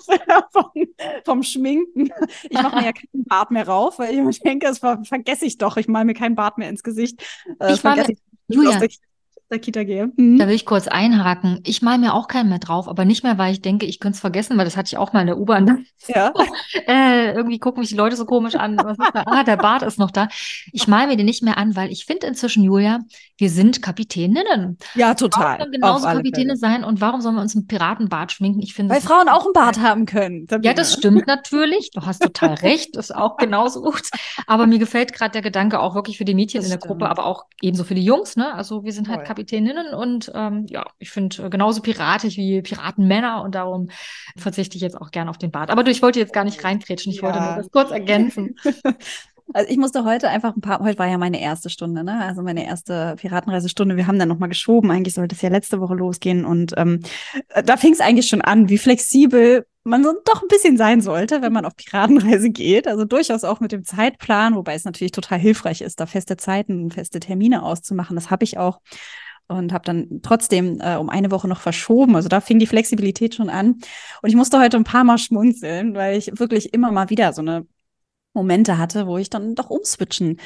[0.51, 0.71] vom,
[1.23, 2.09] vom, Schminken.
[2.49, 5.57] Ich mache mir ja keinen Bart mehr rauf, weil ich denke, das ver vergesse ich
[5.57, 5.77] doch.
[5.77, 7.21] Ich male mir keinen Bart mehr ins Gesicht.
[7.59, 8.17] Äh, ich mit,
[8.47, 8.79] Julia,
[9.51, 10.11] der Kita gehe.
[10.15, 10.39] Mhm.
[10.39, 11.59] Da will ich kurz einhaken.
[11.63, 14.15] Ich mal mir auch keinen mehr drauf, aber nicht mehr, weil ich denke, ich könnte
[14.15, 15.85] es vergessen, weil das hatte ich auch mal in der U-Bahn.
[16.07, 16.33] Ja.
[16.87, 18.79] äh, irgendwie gucken mich die Leute so komisch an.
[18.79, 20.27] ah, der Bart ist noch da.
[20.71, 22.99] Ich mal mir den nicht mehr an, weil ich finde inzwischen, Julia,
[23.37, 24.77] wir sind Kapitäninnen.
[24.95, 25.59] Ja, total.
[25.59, 28.61] Warum genauso Kapitäne sein und warum sollen wir uns einen Piratenbart schminken?
[28.61, 30.47] Ich finde, weil Frauen auch einen Bart haben können.
[30.61, 31.91] Ja, das stimmt natürlich.
[31.91, 32.95] Du hast total recht.
[32.95, 34.09] Das ist auch genauso gut.
[34.47, 36.99] Aber mir gefällt gerade der Gedanke auch wirklich für die Mädchen das in der stimmt.
[36.99, 38.35] Gruppe, aber auch ebenso für die Jungs.
[38.35, 38.53] Ne?
[38.53, 39.34] Also wir sind halt Kapitäne.
[39.35, 43.89] Kapitäninnen und ähm, ja, ich finde äh, genauso piratig wie Piratenmänner und darum
[44.37, 45.69] verzichte ich jetzt auch gerne auf den Bart.
[45.69, 47.23] Aber du, ich wollte jetzt gar nicht reinkrätschen, ich ja.
[47.23, 48.55] wollte nur das kurz ergänzen.
[49.53, 52.19] Also ich musste heute einfach ein paar, heute war ja meine erste Stunde, ne?
[52.25, 53.95] Also meine erste Piratenreisestunde.
[53.95, 54.89] Wir haben dann nochmal geschoben.
[54.89, 56.45] Eigentlich sollte es ja letzte Woche losgehen.
[56.45, 57.01] Und ähm,
[57.63, 61.43] da fing es eigentlich schon an, wie flexibel man so doch ein bisschen sein sollte,
[61.43, 62.87] wenn man auf Piratenreise geht.
[62.87, 66.83] Also durchaus auch mit dem Zeitplan, wobei es natürlich total hilfreich ist, da feste Zeiten
[66.83, 68.15] und feste Termine auszumachen.
[68.15, 68.79] Das habe ich auch
[69.47, 72.15] und habe dann trotzdem äh, um eine Woche noch verschoben.
[72.15, 73.79] Also da fing die Flexibilität schon an.
[74.21, 77.41] Und ich musste heute ein paar Mal schmunzeln, weil ich wirklich immer mal wieder so
[77.41, 77.65] eine
[78.35, 80.37] Momente hatte, wo ich dann doch umswitchen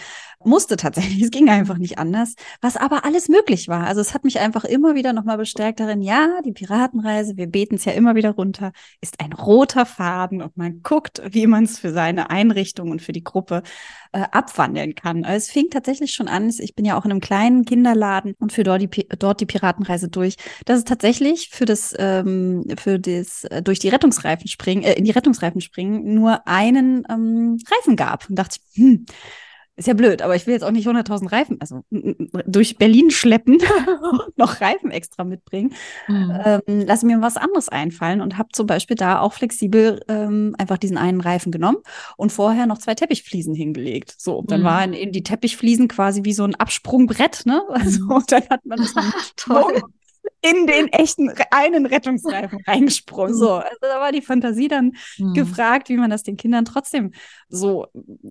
[0.43, 1.21] musste tatsächlich.
[1.29, 3.85] Es ging einfach nicht anders, was aber alles möglich war.
[3.85, 7.75] Also es hat mich einfach immer wieder nochmal bestärkt darin, ja, die Piratenreise, wir beten
[7.75, 8.71] es ja immer wieder runter,
[9.01, 13.11] ist ein roter Faden und man guckt, wie man es für seine Einrichtung und für
[13.11, 13.63] die Gruppe
[14.11, 15.23] äh, abwandeln kann.
[15.23, 18.51] Also es fing tatsächlich schon an, ich bin ja auch in einem kleinen Kinderladen und
[18.51, 23.43] für dort die, dort die Piratenreise durch, dass es tatsächlich für das, ähm, für das
[23.45, 28.29] äh, durch die Rettungsreifen springen, äh, in die Rettungsreifen springen, nur einen ähm, Reifen gab.
[28.29, 29.05] Und dachte ich, hm,
[29.79, 33.59] ist ja blöd, aber ich will jetzt auch nicht 100.000 Reifen, also durch Berlin schleppen
[34.11, 35.73] und noch Reifen extra mitbringen.
[36.09, 36.37] Mhm.
[36.43, 40.77] Ähm, lass mir was anderes einfallen und habe zum Beispiel da auch flexibel ähm, einfach
[40.77, 41.77] diesen einen Reifen genommen
[42.17, 44.13] und vorher noch zwei Teppichfliesen hingelegt.
[44.17, 44.65] So, dann mhm.
[44.65, 47.63] waren in die Teppichfliesen quasi wie so ein Absprungbrett, ne?
[47.69, 48.23] Also mhm.
[48.27, 48.93] dann hat man das
[49.37, 49.81] toll
[50.41, 53.33] in den echten einen Rettungsreifen reingesprungen.
[53.35, 55.33] So, also da war die Fantasie dann mhm.
[55.33, 57.11] gefragt, wie man das den Kindern trotzdem
[57.49, 57.87] so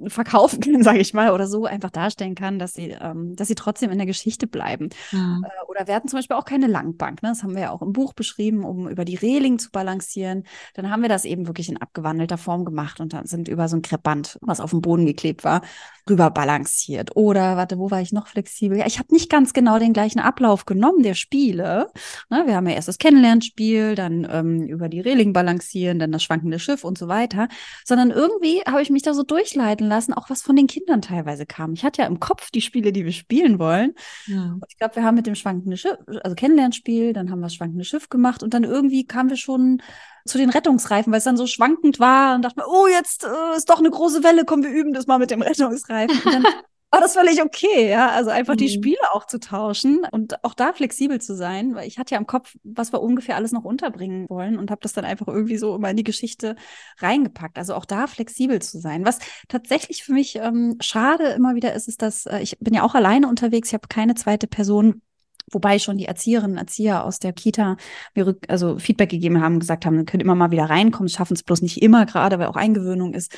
[0.06, 3.54] verkaufen kann, sage ich mal, oder so einfach darstellen kann, dass sie, ähm, dass sie
[3.54, 4.88] trotzdem in der Geschichte bleiben.
[5.12, 5.44] Mhm.
[5.44, 7.22] Äh, oder wir hatten zum Beispiel auch keine Langbank.
[7.22, 7.28] Ne?
[7.28, 10.44] Das haben wir ja auch im Buch beschrieben, um über die Reling zu balancieren.
[10.74, 13.76] Dann haben wir das eben wirklich in abgewandelter Form gemacht und dann sind über so
[13.76, 15.62] ein Kreppband, was auf dem Boden geklebt war,
[16.08, 17.16] rüber balanciert.
[17.16, 18.78] Oder, warte, wo war ich noch flexibel?
[18.78, 21.90] Ja, ich habe nicht ganz genau den gleichen Ablauf genommen der Spiele.
[22.30, 26.22] Ne, wir haben ja erst das Kennenlernspiel, dann ähm, über die Reling balancieren, dann das
[26.22, 27.48] schwankende Schiff und so weiter.
[27.84, 31.46] Sondern irgendwie habe ich mich da so durchleiten lassen, auch was von den Kindern teilweise
[31.46, 31.72] kam.
[31.72, 33.94] Ich hatte ja im Kopf die Spiele, die wir spielen wollen.
[34.26, 34.56] Ja.
[34.68, 37.84] Ich glaube, wir haben mit dem schwankenden Schiff, also Kennenlernspiel, dann haben wir das schwankende
[37.84, 39.82] Schiff gemacht und dann irgendwie kamen wir schon
[40.28, 43.56] zu den Rettungsreifen, weil es dann so schwankend war und dachte mir, oh, jetzt äh,
[43.56, 46.20] ist doch eine große Welle, komm, wir üben das mal mit dem Rettungsreifen.
[46.24, 46.44] Und dann
[46.90, 48.10] war das völlig okay, ja.
[48.10, 48.58] Also einfach mhm.
[48.58, 52.18] die Spiele auch zu tauschen und auch da flexibel zu sein, weil ich hatte ja
[52.18, 55.58] im Kopf, was wir ungefähr alles noch unterbringen wollen und habe das dann einfach irgendwie
[55.58, 56.56] so immer in die Geschichte
[56.98, 57.58] reingepackt.
[57.58, 59.04] Also auch da flexibel zu sein.
[59.04, 62.82] Was tatsächlich für mich ähm, schade immer wieder ist, ist, dass äh, ich bin ja
[62.82, 65.02] auch alleine unterwegs, ich habe keine zweite Person
[65.50, 67.76] wobei schon die Erzieherinnen und Erzieher aus der Kita
[68.14, 71.62] mir also Feedback gegeben haben, gesagt haben, können immer mal wieder reinkommen, schaffen es bloß
[71.62, 73.34] nicht immer gerade, weil auch Eingewöhnung ist.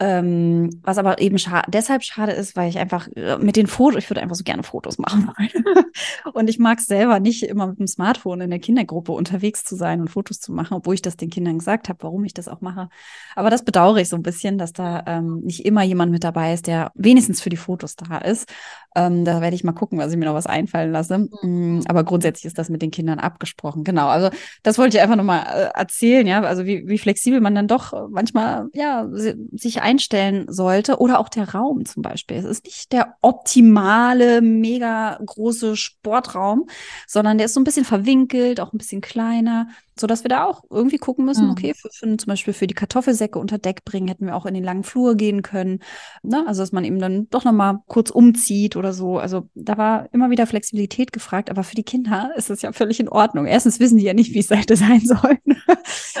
[0.00, 4.04] Ähm, was aber eben scha deshalb schade ist, weil ich einfach äh, mit den Fotos,
[4.04, 5.64] ich würde einfach so gerne Fotos machen wollen.
[6.34, 9.74] und ich mag es selber nicht immer mit dem Smartphone in der Kindergruppe unterwegs zu
[9.74, 12.46] sein und Fotos zu machen, obwohl ich das den Kindern gesagt habe, warum ich das
[12.46, 12.88] auch mache.
[13.34, 16.54] Aber das bedauere ich so ein bisschen, dass da ähm, nicht immer jemand mit dabei
[16.54, 18.48] ist, der wenigstens für die Fotos da ist.
[18.94, 21.28] Ähm, da werde ich mal gucken, was ich mir noch was einfallen lasse.
[21.42, 21.82] Mhm.
[21.88, 23.84] Aber grundsätzlich ist das mit den Kindern abgesprochen.
[23.84, 24.06] Genau.
[24.06, 24.30] Also
[24.62, 26.40] das wollte ich einfach nochmal äh, erzählen, ja.
[26.42, 29.08] Also wie, wie flexibel man dann doch manchmal ja
[29.52, 32.36] sich einstellen sollte oder auch der Raum zum Beispiel.
[32.36, 36.68] Es ist nicht der optimale, mega große Sportraum,
[37.06, 39.68] sondern der ist so ein bisschen verwinkelt, auch ein bisschen kleiner
[40.00, 41.52] so dass wir da auch irgendwie gucken müssen, mhm.
[41.52, 44.54] okay, für, für, zum Beispiel für die Kartoffelsäcke unter Deck bringen, hätten wir auch in
[44.54, 45.80] den langen Flur gehen können.
[46.22, 46.44] Ne?
[46.46, 49.18] Also, dass man eben dann doch nochmal kurz umzieht oder so.
[49.18, 53.00] Also, da war immer wieder Flexibilität gefragt, aber für die Kinder ist es ja völlig
[53.00, 53.46] in Ordnung.
[53.46, 55.38] Erstens wissen die ja nicht, wie es hätte sein sollen.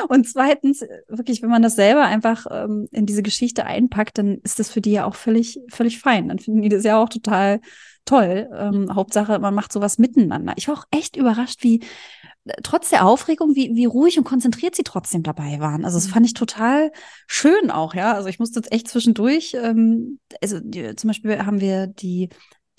[0.08, 4.58] Und zweitens, wirklich, wenn man das selber einfach ähm, in diese Geschichte einpackt, dann ist
[4.58, 6.28] das für die ja auch völlig, völlig fein.
[6.28, 7.60] Dann finden die das ja auch total
[8.08, 8.48] toll.
[8.56, 10.54] Ähm, Hauptsache, man macht sowas miteinander.
[10.56, 11.80] Ich war auch echt überrascht, wie
[12.62, 15.84] trotz der Aufregung, wie, wie ruhig und konzentriert sie trotzdem dabei waren.
[15.84, 16.12] Also, das mhm.
[16.12, 16.92] fand ich total
[17.26, 18.14] schön auch, ja.
[18.14, 22.28] Also, ich musste jetzt echt zwischendurch, ähm, also die, zum Beispiel haben wir die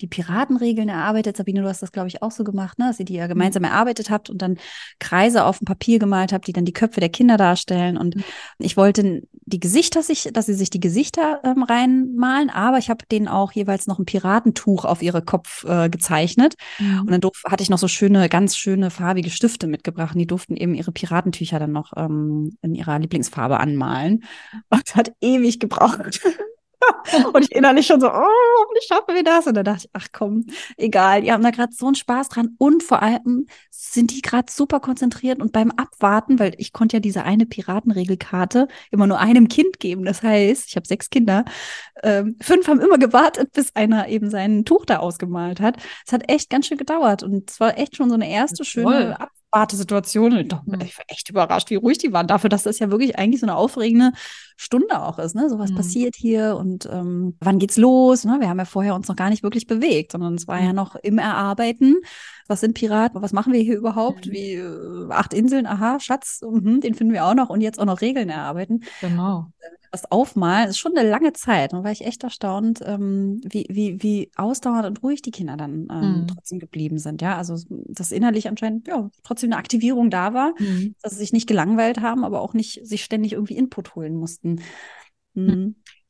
[0.00, 1.36] die Piratenregeln erarbeitet.
[1.36, 2.86] Sabine, du hast das, glaube ich, auch so gemacht, ne?
[2.86, 3.30] dass ihr die ja mhm.
[3.30, 4.58] gemeinsam erarbeitet habt und dann
[4.98, 7.96] Kreise auf dem Papier gemalt habt, die dann die Köpfe der Kinder darstellen.
[7.96, 8.24] Und mhm.
[8.58, 13.04] ich wollte die Gesichter, sich, dass sie sich die Gesichter ähm, reinmalen, aber ich habe
[13.10, 16.54] denen auch jeweils noch ein Piratentuch auf ihre Kopf äh, gezeichnet.
[16.78, 17.00] Mhm.
[17.00, 20.14] Und dann durf, hatte ich noch so schöne, ganz schöne farbige Stifte mitgebracht.
[20.14, 24.24] Und die durften eben ihre Piratentücher dann noch ähm, in ihrer Lieblingsfarbe anmalen.
[24.70, 26.20] Und es hat ewig gebraucht.
[27.32, 28.12] und ich innerlich schon so, oh,
[28.60, 29.46] hoffentlich schaffen wir das.
[29.46, 32.54] Und dann dachte ich, ach komm, egal, die haben da gerade so einen Spaß dran.
[32.58, 37.00] Und vor allem sind die gerade super konzentriert und beim Abwarten, weil ich konnte ja
[37.00, 40.04] diese eine Piratenregelkarte immer nur einem Kind geben.
[40.04, 41.44] Das heißt, ich habe sechs Kinder.
[42.02, 45.76] Ähm, fünf haben immer gewartet, bis einer eben sein Tuch da ausgemalt hat.
[46.06, 47.22] Es hat echt ganz schön gedauert.
[47.22, 49.39] Und es war echt schon so eine erste schöne Abwartung.
[49.52, 50.36] Wartesituation.
[50.38, 52.26] Ich, doch, ich war echt überrascht, wie ruhig die waren.
[52.26, 54.12] Dafür, dass das ja wirklich eigentlich so eine aufregende
[54.56, 55.34] Stunde auch ist.
[55.34, 55.48] Ne?
[55.48, 55.76] So was mhm.
[55.76, 58.24] passiert hier und ähm, wann geht's los?
[58.24, 58.36] Ne?
[58.40, 60.66] Wir haben ja vorher uns noch gar nicht wirklich bewegt, sondern es war mhm.
[60.66, 61.96] ja noch im Erarbeiten.
[62.50, 63.22] Was sind Piraten?
[63.22, 64.26] Was machen wir hier überhaupt?
[64.26, 64.32] Mhm.
[64.32, 65.66] Wie äh, acht Inseln?
[65.66, 68.82] Aha, Schatz, mh, den finden wir auch noch und jetzt auch noch Regeln erarbeiten.
[69.00, 69.46] Genau
[69.92, 71.72] was aufmalen, ist schon eine lange Zeit.
[71.72, 75.88] Und war ich echt erstaunt, ähm, wie, wie, wie ausdauernd und ruhig die Kinder dann
[75.90, 76.26] ähm, mhm.
[76.28, 77.22] trotzdem geblieben sind.
[77.22, 80.94] Ja, also dass innerlich anscheinend ja, trotzdem eine Aktivierung da war, mhm.
[81.02, 84.60] dass sie sich nicht gelangweilt haben, aber auch nicht sich ständig irgendwie Input holen mussten.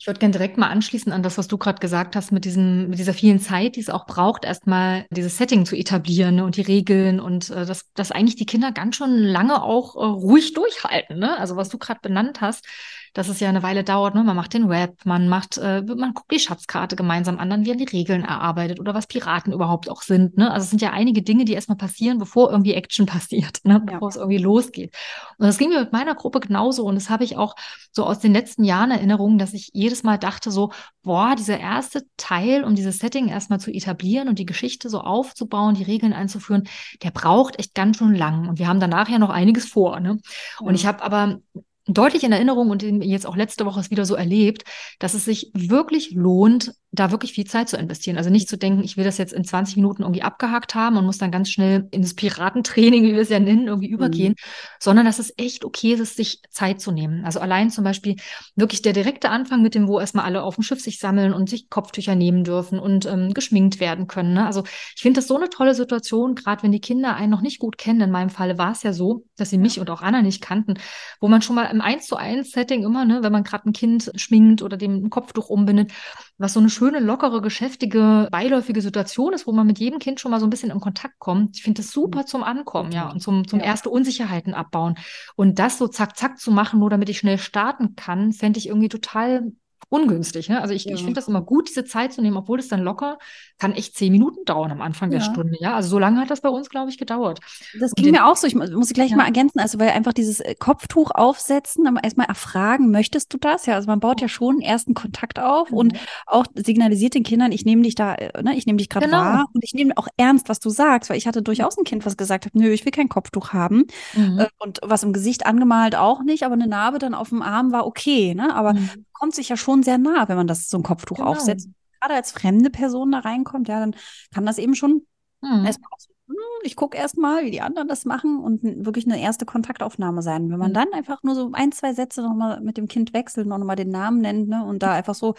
[0.00, 2.88] Ich würde gerne direkt mal anschließen an das, was du gerade gesagt hast, mit, diesem,
[2.88, 6.56] mit dieser vielen Zeit, die es auch braucht, erstmal dieses Setting zu etablieren ne, und
[6.56, 10.54] die Regeln und äh, dass, dass eigentlich die Kinder ganz schon lange auch äh, ruhig
[10.54, 11.18] durchhalten.
[11.18, 11.38] Ne?
[11.38, 12.64] Also was du gerade benannt hast,
[13.12, 14.14] dass es ja eine Weile dauert.
[14.14, 14.22] Ne?
[14.22, 17.78] Man macht den Web, man macht, äh, man guckt die Schatzkarte gemeinsam an, dann werden
[17.78, 20.36] die Regeln erarbeitet oder was Piraten überhaupt auch sind.
[20.36, 20.50] Ne?
[20.50, 23.80] Also es sind ja einige Dinge, die erstmal passieren, bevor irgendwie Action passiert, ne?
[23.80, 24.08] bevor ja.
[24.08, 24.94] es irgendwie losgeht.
[25.38, 26.84] Und das ging mir mit meiner Gruppe genauso.
[26.84, 27.54] Und das habe ich auch
[27.92, 30.70] so aus den letzten Jahren Erinnerungen, dass ich jedes Mal dachte so,
[31.02, 35.74] boah, dieser erste Teil, um dieses Setting erstmal zu etablieren und die Geschichte so aufzubauen,
[35.74, 36.68] die Regeln einzuführen,
[37.02, 38.48] der braucht echt ganz schön lang.
[38.48, 40.00] Und wir haben danach ja noch einiges vor.
[40.00, 40.18] Ne?
[40.60, 41.38] Und ich habe aber
[41.86, 44.64] deutlich in Erinnerung und jetzt auch letzte Woche es wieder so erlebt,
[44.98, 48.18] dass es sich wirklich lohnt, da wirklich viel Zeit zu investieren.
[48.18, 51.06] Also nicht zu denken, ich will das jetzt in 20 Minuten irgendwie abgehakt haben und
[51.06, 53.94] muss dann ganz schnell ins Piratentraining, wie wir es ja nennen, irgendwie mhm.
[53.94, 54.34] übergehen,
[54.80, 57.24] sondern dass es echt okay ist, sich Zeit zu nehmen.
[57.24, 58.16] Also allein zum Beispiel
[58.56, 61.48] wirklich der direkte Anfang mit dem, wo erstmal alle auf dem Schiff sich sammeln und
[61.48, 64.34] sich Kopftücher nehmen dürfen und ähm, geschminkt werden können.
[64.34, 64.44] Ne?
[64.44, 64.64] Also
[64.96, 67.78] ich finde das so eine tolle Situation, gerade wenn die Kinder einen noch nicht gut
[67.78, 68.00] kennen.
[68.00, 70.74] In meinem Falle war es ja so, dass sie mich und auch Anna nicht kannten,
[71.20, 73.72] wo man schon mal im 1 zu 1 Setting immer, ne, wenn man gerade ein
[73.72, 75.92] Kind schminkt oder dem ein Kopftuch umbindet,
[76.40, 80.30] was so eine schöne, lockere, geschäftige, beiläufige Situation ist, wo man mit jedem Kind schon
[80.30, 81.56] mal so ein bisschen in Kontakt kommt.
[81.56, 83.66] Ich finde das super zum Ankommen, ja, und zum, zum ja.
[83.66, 84.94] erste Unsicherheiten abbauen.
[85.36, 88.68] Und das so zack, zack zu machen, nur damit ich schnell starten kann, fände ich
[88.68, 89.52] irgendwie total
[89.90, 90.48] ungünstig.
[90.48, 90.62] Ne?
[90.62, 90.94] Also ich, ja.
[90.94, 93.18] ich finde das immer gut, diese Zeit zu nehmen, obwohl es dann locker
[93.60, 95.18] kann echt zehn Minuten dauern am Anfang ja.
[95.18, 95.56] der Stunde.
[95.60, 97.40] Ja, also so lange hat das bei uns, glaube ich, gedauert.
[97.78, 98.46] Das ging den, mir auch so.
[98.46, 99.16] Ich muss ich gleich ja.
[99.16, 99.60] mal ergänzen.
[99.60, 103.66] Also weil einfach dieses äh, Kopftuch aufsetzen, aber erstmal erfragen, möchtest du das?
[103.66, 105.76] Ja, also man baut ja schon einen ersten Kontakt auf mhm.
[105.76, 109.06] und auch signalisiert den Kindern, ich nehme dich da, äh, ne, ich nehme dich gerade
[109.06, 109.18] genau.
[109.18, 112.06] wahr und ich nehme auch ernst, was du sagst, weil ich hatte durchaus ein Kind,
[112.06, 114.40] was gesagt hat, nö, ich will kein Kopftuch haben mhm.
[114.40, 117.72] Äh, und was im Gesicht angemalt auch nicht, aber eine Narbe dann auf dem Arm
[117.72, 118.54] war okay, ne?
[118.54, 119.06] Aber mhm.
[119.12, 121.30] kommt sich ja schon sehr nah, wenn man das so ein Kopftuch genau.
[121.30, 121.68] aufsetzt
[122.00, 123.94] gerade als fremde Person da reinkommt, ja, dann
[124.32, 125.06] kann das eben schon
[125.42, 125.64] hm.
[125.64, 129.44] erstmal so, hm, ich gucke erstmal, wie die anderen das machen und wirklich eine erste
[129.44, 130.50] Kontaktaufnahme sein.
[130.50, 130.74] Wenn man hm.
[130.74, 133.90] dann einfach nur so ein, zwei Sätze nochmal mit dem Kind wechselt, noch mal den
[133.90, 135.34] Namen nennt, ne, und da einfach so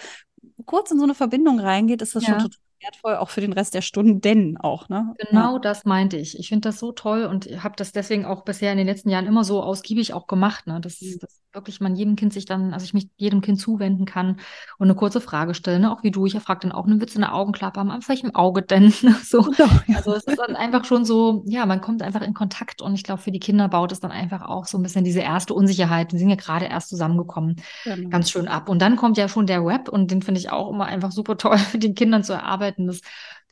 [0.65, 2.39] kurz in so eine Verbindung reingeht, ist das ja.
[2.39, 4.89] schon total wertvoll, auch für den Rest der Stunden auch.
[4.89, 5.13] Ne?
[5.17, 5.59] Genau ja.
[5.59, 6.37] das meinte ich.
[6.39, 9.27] Ich finde das so toll und habe das deswegen auch bisher in den letzten Jahren
[9.27, 10.79] immer so ausgiebig auch gemacht, ne?
[10.79, 11.19] dass, mhm.
[11.19, 14.37] dass wirklich man jedem Kind sich dann, also ich mich jedem Kind zuwenden kann
[14.77, 15.91] und eine kurze Frage stellen, ne?
[15.91, 16.25] auch wie du.
[16.25, 18.91] Ich frage dann auch eine Witze in der Augenklappe, am welchem Auge denn?
[19.23, 19.51] so.
[19.53, 19.69] Ja.
[19.95, 23.03] Also es ist dann einfach schon so, ja, man kommt einfach in Kontakt und ich
[23.03, 26.11] glaube, für die Kinder baut es dann einfach auch so ein bisschen diese erste Unsicherheit.
[26.11, 28.09] Die sind ja gerade erst zusammengekommen, genau.
[28.09, 28.69] ganz schön ab.
[28.69, 31.37] Und dann kommt ja schon der Web und den finde ich auch immer einfach super
[31.37, 32.70] toll, den Kindern zu erarbeiten.
[32.77, 33.01] Das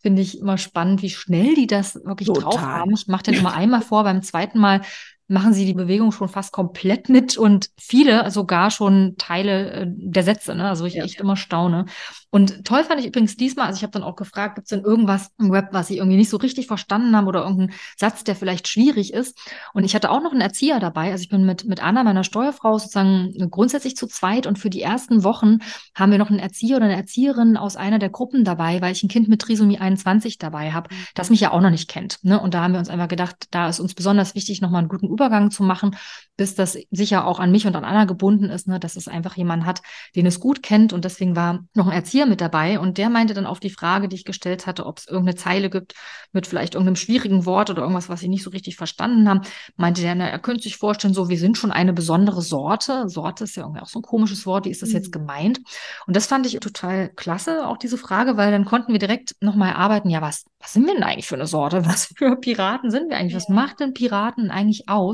[0.02, 2.44] finde ich immer spannend, wie schnell die das wirklich Total.
[2.44, 2.94] drauf haben.
[2.94, 4.82] Ich mache den immer einmal vor, beim zweiten Mal
[5.30, 10.24] machen sie die Bewegung schon fast komplett mit und viele sogar schon Teile äh, der
[10.24, 10.68] Sätze, ne?
[10.68, 11.04] Also ich ja.
[11.04, 11.86] echt immer staune.
[12.32, 14.84] Und toll fand ich übrigens diesmal, also ich habe dann auch gefragt, gibt es denn
[14.84, 18.36] irgendwas im Web, was sie irgendwie nicht so richtig verstanden haben oder irgendeinen Satz, der
[18.36, 19.40] vielleicht schwierig ist?
[19.74, 21.12] Und ich hatte auch noch einen Erzieher dabei.
[21.12, 24.82] Also ich bin mit, mit Anna, meiner Steuerfrau, sozusagen grundsätzlich zu zweit und für die
[24.82, 25.60] ersten Wochen
[25.96, 29.04] haben wir noch einen Erzieher oder eine Erzieherin aus einer der Gruppen dabei, weil ich
[29.04, 31.00] ein Kind mit Trisomie 21 dabei habe, mhm.
[31.16, 32.20] das mich ja auch noch nicht kennt.
[32.24, 32.40] Ne?
[32.40, 35.08] Und da haben wir uns einfach gedacht, da ist uns besonders wichtig, nochmal einen guten
[35.20, 35.98] Übergang zu machen,
[36.38, 38.80] bis das sicher auch an mich und an Anna gebunden ist, ne?
[38.80, 39.82] dass es einfach jemand hat,
[40.16, 40.94] den es gut kennt.
[40.94, 44.08] Und deswegen war noch ein Erzieher mit dabei und der meinte dann auf die Frage,
[44.08, 45.96] die ich gestellt hatte, ob es irgendeine Zeile gibt
[46.32, 49.42] mit vielleicht irgendeinem schwierigen Wort oder irgendwas, was sie nicht so richtig verstanden haben,
[49.76, 53.10] meinte der, na, er könnte sich vorstellen, so, wir sind schon eine besondere Sorte.
[53.10, 54.96] Sorte ist ja irgendwie auch so ein komisches Wort, wie ist das mhm.
[54.96, 55.60] jetzt gemeint?
[56.08, 59.74] Und das fand ich total klasse, auch diese Frage, weil dann konnten wir direkt nochmal
[59.74, 61.86] arbeiten, ja, was, was sind wir denn eigentlich für eine Sorte?
[61.86, 63.36] Was für Piraten sind wir eigentlich?
[63.36, 65.09] Was macht denn Piraten eigentlich aus?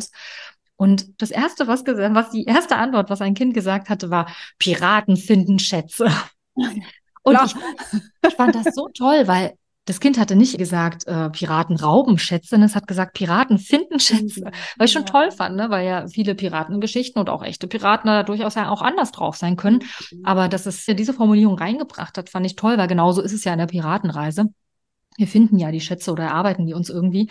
[0.78, 4.28] Und das erste, was, was die erste Antwort, was ein Kind gesagt hatte, war,
[4.60, 6.12] Piraten finden Schätze.
[7.24, 7.56] Und ich,
[8.28, 9.54] ich, fand das so toll, weil
[9.86, 14.00] das Kind hatte nicht gesagt, äh, Piraten rauben Schätze, sondern es hat gesagt, Piraten finden
[14.00, 14.46] Schätze.
[14.46, 14.52] Mhm.
[14.78, 15.12] Was ich schon ja.
[15.12, 15.70] toll fand, ne?
[15.70, 19.56] weil ja viele Piratengeschichten und auch echte Piraten da durchaus ja auch anders drauf sein
[19.56, 19.84] können.
[20.12, 20.26] Mhm.
[20.26, 23.54] Aber dass es diese Formulierung reingebracht hat, fand ich toll, weil genauso ist es ja
[23.54, 24.46] in der Piratenreise.
[25.18, 27.30] Wir finden ja die Schätze oder erarbeiten die uns irgendwie.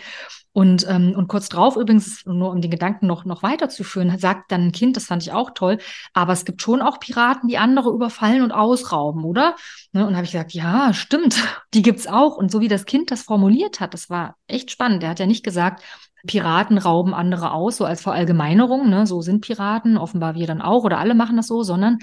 [0.55, 4.67] Und, ähm, und kurz drauf übrigens, nur um den Gedanken noch, noch weiterzuführen, sagt dann
[4.67, 5.79] ein Kind, das fand ich auch toll,
[6.13, 9.57] aber es gibt schon auch Piraten, die andere überfallen und ausrauben, oder?
[9.91, 10.07] Ne?
[10.07, 11.35] Und habe ich gesagt, ja, stimmt,
[11.73, 12.37] die gibt's auch.
[12.37, 15.03] Und so wie das Kind das formuliert hat, das war echt spannend.
[15.03, 15.83] Er hat ja nicht gesagt,
[16.25, 19.05] Piraten rauben andere aus, so als Verallgemeinerung, ne?
[19.05, 21.99] so sind Piraten, offenbar wir dann auch oder alle machen das so, sondern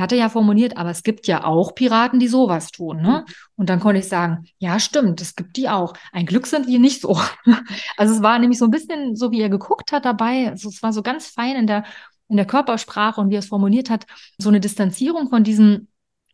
[0.00, 3.02] hatte ja formuliert, aber es gibt ja auch Piraten, die sowas tun.
[3.02, 3.24] Ne?
[3.26, 3.34] Mhm.
[3.56, 5.92] Und dann konnte ich sagen, ja, stimmt, es gibt die auch.
[6.12, 7.20] Ein Glück sind wir nicht so.
[7.96, 10.48] Also es war nämlich so ein bisschen so, wie er geguckt hat dabei.
[10.50, 11.84] Also es war so ganz fein in der,
[12.28, 14.06] in der Körpersprache und wie er es formuliert hat,
[14.38, 15.88] so eine Distanzierung von diesen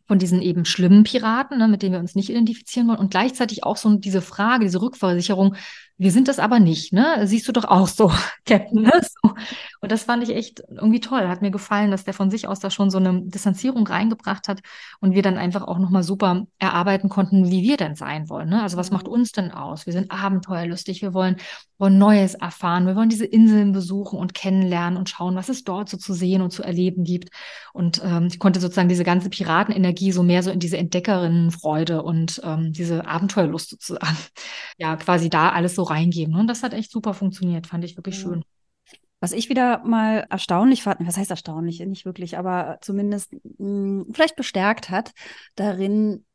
[0.07, 3.63] von diesen eben schlimmen Piraten, ne, mit denen wir uns nicht identifizieren wollen und gleichzeitig
[3.63, 5.55] auch so diese Frage, diese Rückversicherung,
[5.99, 7.27] wir sind das aber nicht, ne?
[7.27, 8.09] Siehst du doch auch so,
[8.45, 9.01] Captain, ne?
[9.01, 9.33] So.
[9.81, 11.27] Und das fand ich echt irgendwie toll.
[11.27, 14.61] Hat mir gefallen, dass der von sich aus da schon so eine Distanzierung reingebracht hat
[15.01, 18.47] und wir dann einfach auch nochmal super erarbeiten konnten, wie wir denn sein wollen.
[18.47, 18.63] Ne?
[18.63, 19.13] Also was macht mhm.
[19.13, 19.85] uns denn aus?
[19.85, 21.35] Wir sind abenteuerlustig, wir wollen,
[21.77, 25.89] wollen Neues erfahren, wir wollen diese Inseln besuchen und kennenlernen und schauen, was es dort
[25.89, 27.29] so zu sehen und zu erleben gibt.
[27.73, 32.41] Und ähm, ich konnte sozusagen diese ganze Piratenenergie so mehr so in diese Entdeckerinnenfreude und
[32.45, 34.17] ähm, diese Abenteuerlust sozusagen,
[34.77, 36.35] ja, quasi da alles so reingeben.
[36.35, 38.21] Und das hat echt super funktioniert, fand ich wirklich ja.
[38.21, 38.43] schön.
[39.21, 44.07] Was ich wieder mal erstaunlich fand, was heißt erstaunlich, nicht wirklich, aber zumindest mh, hm,
[44.13, 45.11] vielleicht bestärkt hat,
[45.55, 46.25] darin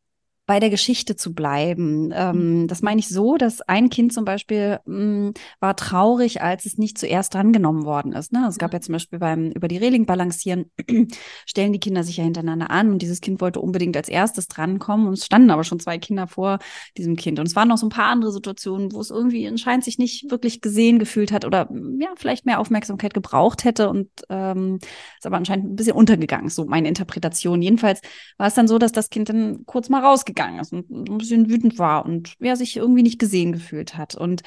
[0.47, 2.13] bei der Geschichte zu bleiben.
[2.15, 2.69] Ähm, mhm.
[2.69, 6.77] das meine ich so, dass ein Kind zum Beispiel mh, hm, war traurig, als es
[6.77, 8.33] nicht zuerst drangenommen worden ist.
[8.33, 8.47] Ne?
[8.49, 10.71] Es gab ja zum Beispiel beim über die Reling balancieren,
[11.47, 15.07] stellen die Kinder sich ja hintereinander an und dieses Kind wollte unbedingt als erstes drankommen
[15.07, 16.59] und es standen aber schon zwei Kinder vor
[16.99, 17.39] diesem Kind.
[17.39, 20.31] Und es waren noch so ein paar andere Situationen, wo es irgendwie anscheinend sich nicht
[20.31, 24.79] wirklich gesehen gefühlt hat oder ja, vielleicht mehr Aufmerksamkeit gebraucht hätte und ähm,
[25.19, 27.63] ist aber anscheinend ein bisschen untergegangen, so meine Interpretation.
[27.63, 28.03] Jedenfalls
[28.37, 31.19] war es dann so, dass das Kind dann kurz mal rausgegangen gegangen ist und ein
[31.19, 34.15] bisschen wütend war und wer sich irgendwie nicht gesehen gefühlt hat.
[34.15, 34.43] Und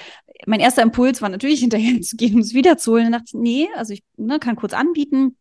[0.46, 3.08] mein erster Impuls war natürlich hinterher zu gehen, um es wiederzuholen.
[3.08, 5.38] Und dachte, nee, also ich ne, kann kurz anbieten,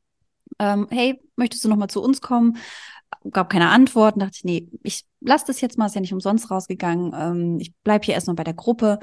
[0.59, 2.57] ähm, hey, möchtest du noch mal zu uns kommen?
[3.31, 6.51] Gab keine Antwort und dachte, nee, ich lasse das jetzt mal, ist ja nicht umsonst
[6.51, 7.13] rausgegangen.
[7.15, 8.99] Ähm, ich bleibe hier erstmal bei der Gruppe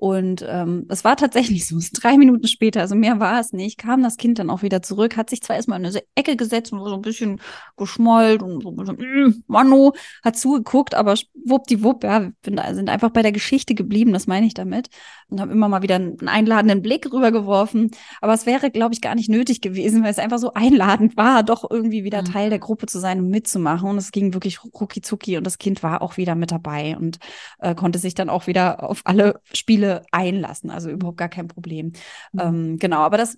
[0.00, 4.02] und ähm, es war tatsächlich so, drei Minuten später, also mehr war es nicht, kam
[4.02, 6.82] das Kind dann auch wieder zurück, hat sich zwar erstmal in eine Ecke gesetzt und
[6.82, 7.38] so ein bisschen
[7.76, 9.92] geschmollt und so ein bisschen, mm, Manu,
[10.24, 14.88] hat zugeguckt, aber wuppdiwupp, ja, sind einfach bei der Geschichte geblieben, das meine ich damit.
[15.28, 17.90] Und haben immer mal wieder einen einladenden Blick rübergeworfen.
[18.20, 21.42] Aber es wäre, glaube ich, gar nicht nötig gewesen, weil es einfach so einladend war,
[21.42, 22.26] doch irgendwie wieder mhm.
[22.26, 23.88] Teil der Gruppe zu sein und mitzumachen.
[23.88, 27.18] Und es ging wirklich rucki zucki und das Kind war auch wieder mit dabei und
[27.58, 30.70] äh, konnte sich dann auch wieder auf alle Spiele einlassen.
[30.70, 31.92] Also überhaupt gar kein Problem.
[32.32, 32.40] Mhm.
[32.40, 33.36] Ähm, genau, aber das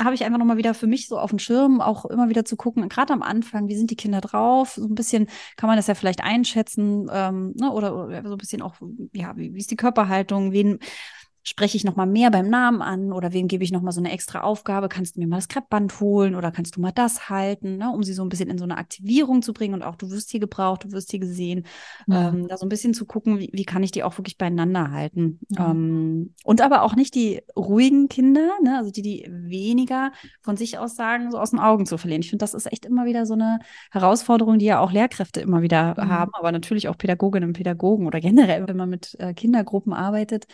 [0.00, 2.56] habe ich einfach nochmal wieder für mich so auf dem Schirm, auch immer wieder zu
[2.56, 4.72] gucken, gerade am Anfang, wie sind die Kinder drauf?
[4.72, 5.26] So ein bisschen
[5.56, 7.70] kann man das ja vielleicht einschätzen ähm, ne?
[7.70, 8.74] oder, oder, so ein bisschen auch,
[9.12, 10.52] ja, wie, wie ist die Körperhaltung?
[10.52, 10.78] Wen
[11.42, 14.00] spreche ich noch mal mehr beim Namen an oder wem gebe ich noch mal so
[14.00, 14.88] eine extra Aufgabe?
[14.88, 17.90] Kannst du mir mal das Kreppband holen oder kannst du mal das halten, ne?
[17.90, 20.30] um sie so ein bisschen in so eine Aktivierung zu bringen und auch du wirst
[20.30, 21.64] hier gebraucht, du wirst hier gesehen,
[22.06, 22.28] ja.
[22.28, 24.92] ähm, da so ein bisschen zu gucken, wie, wie kann ich die auch wirklich beieinander
[24.92, 25.70] halten ja.
[25.70, 28.78] ähm, und aber auch nicht die ruhigen Kinder, ne?
[28.78, 32.22] also die die weniger von sich aus sagen, so aus den Augen zu verlieren.
[32.22, 33.58] Ich finde, das ist echt immer wieder so eine
[33.90, 36.08] Herausforderung, die ja auch Lehrkräfte immer wieder mhm.
[36.08, 40.46] haben, aber natürlich auch Pädagoginnen und Pädagogen oder generell, wenn man mit äh, Kindergruppen arbeitet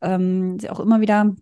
[0.00, 0.21] ähm,
[0.60, 1.34] sie auch immer wieder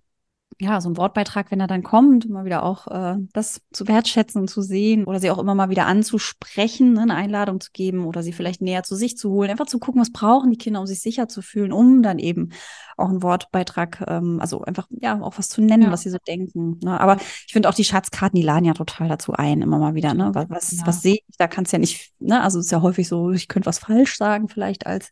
[0.61, 4.43] ja, so ein Wortbeitrag, wenn er dann kommt, immer wieder auch äh, das zu wertschätzen
[4.43, 8.05] und zu sehen oder sie auch immer mal wieder anzusprechen, ne, eine Einladung zu geben
[8.05, 10.81] oder sie vielleicht näher zu sich zu holen, einfach zu gucken, was brauchen die Kinder,
[10.81, 12.51] um sich sicher zu fühlen, um dann eben
[12.99, 15.93] auch einen Wortbeitrag, ähm, also einfach, ja, auch was zu nennen, ja.
[15.93, 16.79] was sie so denken.
[16.83, 17.01] Ne?
[17.01, 17.17] Aber
[17.47, 20.31] ich finde auch die Schatzkarten, die laden ja total dazu ein, immer mal wieder, ne?
[20.35, 20.87] Was, was, ja.
[20.87, 21.37] was sehe ich?
[21.39, 23.79] Da kannst du ja nicht, ne, also es ist ja häufig so, ich könnte was
[23.79, 25.11] falsch sagen, vielleicht als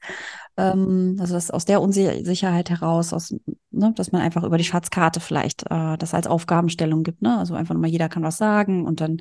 [0.59, 3.35] ähm, also das aus der Unsicherheit heraus, aus,
[3.71, 7.23] ne, dass man einfach über die Schatzkarte vielleicht äh, das als Aufgabenstellung gibt.
[7.23, 7.39] Ne?
[7.39, 9.19] Also einfach mal jeder kann was sagen und dann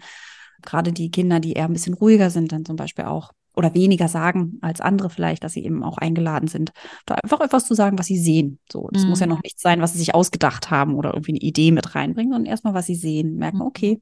[0.64, 4.08] gerade die Kinder, die eher ein bisschen ruhiger sind, dann zum Beispiel auch oder weniger
[4.08, 6.74] sagen als andere vielleicht, dass sie eben auch eingeladen sind,
[7.08, 8.60] da einfach etwas zu sagen, was sie sehen.
[8.72, 9.10] So, das mhm.
[9.10, 9.34] muss ja mhm.
[9.34, 12.50] noch nichts sein, was sie sich ausgedacht haben oder irgendwie eine Idee mit reinbringen, sondern
[12.50, 13.64] erstmal, was sie sehen, merken, mhm.
[13.64, 14.02] okay,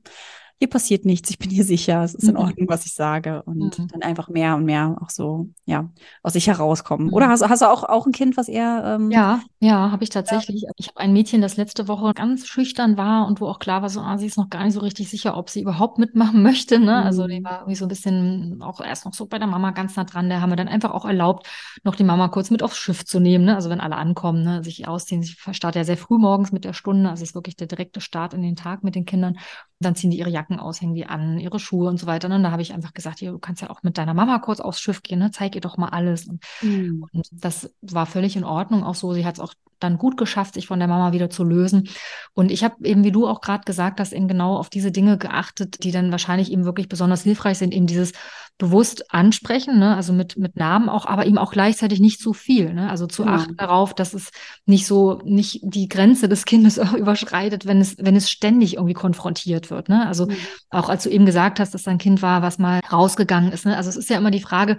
[0.60, 2.41] hier passiert nichts, ich bin hier sicher, es ist in mhm.
[2.41, 3.43] Ordnung, was ich sage.
[3.43, 3.88] Und mhm.
[3.89, 5.89] dann einfach mehr und mehr auch so, ja,
[6.24, 7.08] aus sich herauskommen.
[7.08, 7.14] Mhm.
[7.14, 8.84] Oder hast, hast du auch, auch ein Kind, was eher.
[8.86, 10.62] Ähm, ja, ja, habe ich tatsächlich.
[10.62, 10.70] Ja.
[10.78, 13.89] Ich habe ein Mädchen, das letzte Woche ganz schüchtern war und wo auch klar war,
[13.89, 16.80] so, ah, sie ist noch gar nicht so richtig sicher, ob sie überhaupt mitmachen möchte.
[16.80, 17.03] Ne?
[17.03, 17.45] Also die mhm.
[17.45, 20.30] war irgendwie so ein bisschen auch erst noch so bei der Mama ganz nah dran.
[20.30, 21.47] Der haben wir dann einfach auch erlaubt,
[21.84, 23.45] noch die Mama kurz mit aufs Schiff zu nehmen.
[23.45, 23.56] Ne?
[23.56, 24.64] Also wenn alle ankommen, ne?
[24.64, 25.22] sich ausziehen.
[25.24, 27.10] Ich starte ja sehr früh morgens mit der Stunde.
[27.10, 29.38] Also es ist wirklich der direkte Start in den Tag mit den Kindern.
[29.80, 32.30] Dann ziehen die ihre Jacken aus, hängen die an, ihre Schuhe und so weiter.
[32.30, 32.36] Ne?
[32.36, 34.80] Und da habe ich einfach gesagt, du kannst ja auch mit deiner Mama kurz aufs
[34.80, 35.32] Schiff gehen, ne?
[35.32, 36.28] zeig ihr doch mal alles.
[36.28, 37.06] Und, mhm.
[37.12, 39.14] und das war völlig in Ordnung auch so.
[39.14, 39.54] Sie hat es auch
[39.86, 41.90] dann gut geschafft, sich von der Mama wieder zu lösen.
[42.34, 45.18] Und ich habe eben, wie du auch gerade gesagt hast, eben genau auf diese Dinge
[45.18, 48.12] geachtet, die dann wahrscheinlich eben wirklich besonders hilfreich sind, eben dieses
[48.58, 49.98] bewusst ansprechen, ne?
[49.98, 52.74] also mit, mit Namen auch, aber eben auch gleichzeitig nicht zu viel.
[52.74, 52.90] Ne?
[52.90, 53.36] Also zu genau.
[53.36, 54.32] achten darauf, dass es
[54.66, 59.72] nicht so, nicht die Grenze des Kindes überschreitet, wenn es, wenn es ständig irgendwie konfrontiert
[59.72, 59.90] wird.
[59.90, 60.08] Ne?
[60.08, 60.38] Also mhm.
[60.70, 63.66] auch als du eben gesagt hast, dass dein Kind war, was mal rausgegangen ist.
[63.66, 63.76] Ne?
[63.76, 64.78] Also es ist ja immer die Frage,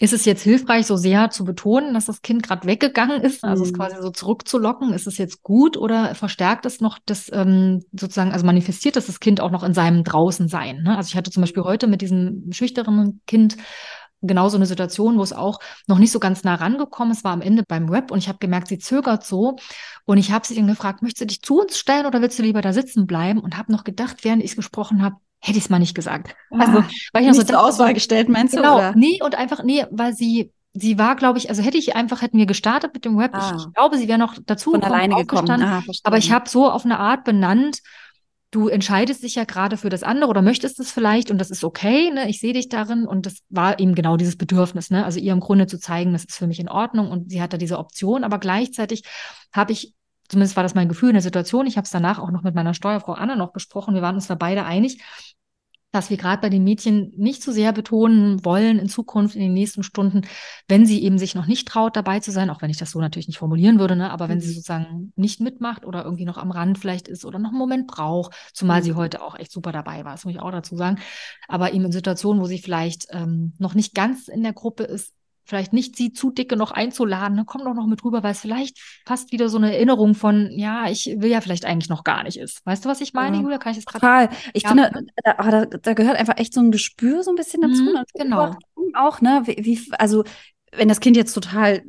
[0.00, 3.62] ist es jetzt hilfreich, so sehr zu betonen, dass das Kind gerade weggegangen ist, also
[3.62, 3.68] mhm.
[3.68, 4.94] es quasi so zurückzulocken?
[4.94, 9.20] Ist es jetzt gut oder verstärkt es noch das ähm, sozusagen, also manifestiert es das
[9.20, 10.82] Kind auch noch in seinem Draußensein?
[10.84, 10.96] Ne?
[10.96, 13.58] Also ich hatte zum Beispiel heute mit diesem schüchternen Kind
[14.22, 17.32] genau so eine Situation, wo es auch noch nicht so ganz nah rangekommen ist, war
[17.32, 19.56] am Ende beim Web und ich habe gemerkt, sie zögert so
[20.06, 22.42] und ich habe sie dann gefragt, möchtest du dich zu uns stellen oder willst du
[22.42, 25.70] lieber da sitzen bleiben und habe noch gedacht, während ich gesprochen habe, hätte ich es
[25.70, 26.34] mal nicht gesagt.
[26.50, 28.92] Also, ah, weil ich noch so zur Auswahl gestellt, meinst genau, du?
[28.92, 32.22] Genau, nee, und einfach, nee, weil sie, sie war, glaube ich, also hätte ich einfach,
[32.22, 33.52] hätten wir gestartet mit dem Web, ah.
[33.56, 35.62] ich, ich, glaube, sie wäre noch dazu Von gekommen, alleine gekommen.
[35.62, 37.80] Ah, aber ich habe so auf eine Art benannt,
[38.50, 41.62] du entscheidest dich ja gerade für das andere oder möchtest es vielleicht und das ist
[41.62, 42.28] okay, ne?
[42.28, 45.04] ich sehe dich darin und das war eben genau dieses Bedürfnis, ne?
[45.04, 47.58] also ihr im Grunde zu zeigen, das ist für mich in Ordnung und sie hatte
[47.58, 49.04] diese Option, aber gleichzeitig
[49.52, 49.94] habe ich
[50.30, 51.66] zumindest war das mein Gefühl in der Situation.
[51.66, 53.94] Ich habe es danach auch noch mit meiner Steuerfrau Anna noch besprochen.
[53.94, 55.02] Wir waren uns da beide einig,
[55.92, 59.52] dass wir gerade bei den Mädchen nicht so sehr betonen wollen in Zukunft, in den
[59.52, 60.22] nächsten Stunden,
[60.68, 63.00] wenn sie eben sich noch nicht traut, dabei zu sein, auch wenn ich das so
[63.00, 64.10] natürlich nicht formulieren würde, ne?
[64.10, 64.52] aber wenn sie mhm.
[64.52, 68.34] sozusagen nicht mitmacht oder irgendwie noch am Rand vielleicht ist oder noch einen Moment braucht,
[68.54, 68.84] zumal mhm.
[68.84, 71.00] sie heute auch echt super dabei war, das muss ich auch dazu sagen,
[71.48, 75.12] aber eben in Situationen, wo sie vielleicht ähm, noch nicht ganz in der Gruppe ist,
[75.44, 78.40] vielleicht nicht sie zu dicke noch einzuladen, ne, komm doch noch mit rüber, weil es
[78.40, 82.22] vielleicht fast wieder so eine Erinnerung von, ja, ich will ja vielleicht eigentlich noch gar
[82.22, 82.64] nicht ist.
[82.66, 83.42] Weißt du, was ich meine, ja.
[83.42, 83.58] Julia?
[83.58, 84.00] Kann ich das gerade?
[84.00, 84.28] Total.
[84.54, 84.68] Ich ja.
[84.68, 84.92] finde,
[85.24, 87.82] da, da, da, gehört einfach echt so ein Gespür so ein bisschen dazu.
[87.82, 88.56] Mhm, genau.
[88.94, 90.24] Auch, ne, wie, wie, also,
[90.72, 91.82] wenn das Kind jetzt total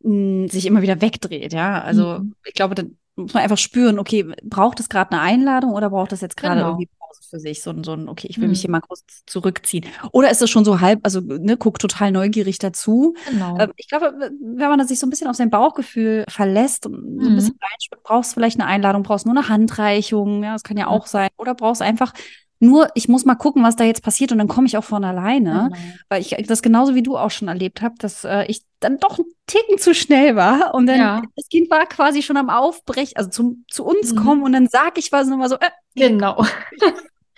[0.00, 2.34] mh, hm, sich immer wieder wegdreht, ja, also, mhm.
[2.44, 6.12] ich glaube, dann muss man einfach spüren, okay, braucht es gerade eine Einladung oder braucht
[6.12, 6.68] es jetzt gerade genau.
[6.70, 7.62] irgendwie Pause für sich?
[7.62, 8.50] So, so ein, okay, ich will hm.
[8.50, 9.86] mich hier mal kurz zurückziehen.
[10.12, 13.14] Oder ist es schon so halb, also ne, guckt total neugierig dazu.
[13.30, 13.58] Genau.
[13.58, 17.20] Ähm, ich glaube, wenn man sich so ein bisschen auf sein Bauchgefühl verlässt und hm.
[17.20, 17.36] so ein mhm.
[17.36, 20.86] bisschen reinspürt, brauchst du vielleicht eine Einladung, brauchst nur eine Handreichung, ja, das kann ja
[20.86, 21.28] auch sein.
[21.36, 22.12] Oder brauchst einfach
[22.60, 25.04] nur, ich muss mal gucken, was da jetzt passiert und dann komme ich auch von
[25.04, 25.70] alleine.
[25.72, 25.82] Genau.
[26.08, 29.18] Weil ich das genauso wie du auch schon erlebt habe, dass äh, ich dann doch
[29.18, 30.74] ein Ticken zu schnell war.
[30.74, 31.22] Und dann ja.
[31.36, 34.16] das Kind war quasi schon am Aufbrechen, also zum, zu uns mhm.
[34.16, 36.44] kommen und dann sag ich was nochmal so, äh, genau.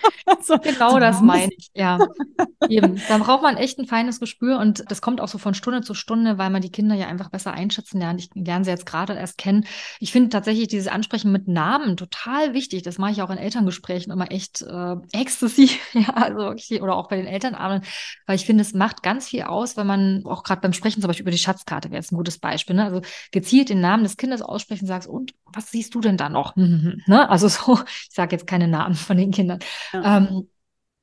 [0.42, 1.98] so, genau das meine ich, ja.
[2.68, 3.00] Eben.
[3.08, 5.94] Dann braucht man echt ein feines Gespür und das kommt auch so von Stunde zu
[5.94, 8.20] Stunde, weil man die Kinder ja einfach besser einschätzen lernt.
[8.20, 9.66] Ich lerne sie jetzt gerade erst kennen.
[9.98, 12.82] Ich finde tatsächlich dieses Ansprechen mit Namen total wichtig.
[12.82, 17.08] Das mache ich auch in Elterngesprächen immer echt äh, exzessiv, ja, also wirklich, oder auch
[17.08, 17.88] bei den Elternabenden,
[18.26, 21.08] weil ich finde, es macht ganz viel aus, wenn man auch gerade beim Sprechen zum
[21.08, 22.84] Beispiel über die Schatzkarte wäre jetzt ein gutes Beispiel, ne?
[22.84, 23.00] Also
[23.32, 26.54] gezielt den Namen des Kindes aussprechen, sagst, und was siehst du denn da noch?
[26.56, 27.28] ne?
[27.28, 29.58] Also so, ich sage jetzt keine Namen von den Kindern.
[29.92, 30.18] Ja.
[30.18, 30.48] Ähm,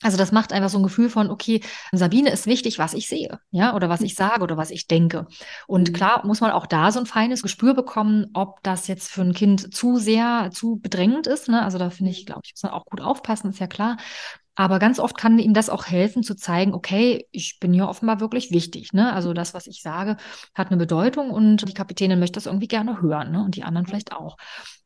[0.03, 1.61] also das macht einfach so ein Gefühl von, okay,
[1.91, 5.25] Sabine ist wichtig, was ich sehe, ja, oder was ich sage oder was ich denke.
[5.65, 5.93] Und mhm.
[5.93, 9.33] klar muss man auch da so ein feines Gespür bekommen, ob das jetzt für ein
[9.33, 11.49] Kind zu sehr, zu bedrängend ist.
[11.49, 11.63] Ne?
[11.63, 13.97] Also da finde ich, glaube ich, muss man auch gut aufpassen, ist ja klar.
[14.59, 18.19] Aber ganz oft kann ihm das auch helfen, zu zeigen, okay, ich bin hier offenbar
[18.19, 18.91] wirklich wichtig.
[18.91, 19.13] Ne?
[19.13, 20.17] Also das, was ich sage,
[20.55, 23.43] hat eine Bedeutung und die Kapitänin möchte das irgendwie gerne hören ne?
[23.43, 24.35] und die anderen vielleicht auch.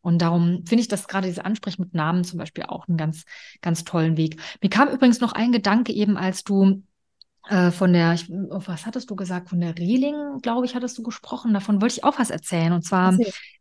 [0.02, 3.24] Und darum finde ich das gerade diese Ansprechen mit Namen zum Beispiel auch einen ganz,
[3.62, 4.42] ganz tollen Weg.
[4.62, 6.84] Mir kam übrigens noch ein Gedanke eben, als du
[7.48, 9.50] äh, von der, ich, was hattest du gesagt?
[9.50, 11.54] Von der Reling, glaube ich, hattest du gesprochen.
[11.54, 12.74] Davon wollte ich auch was erzählen.
[12.74, 13.18] Und zwar,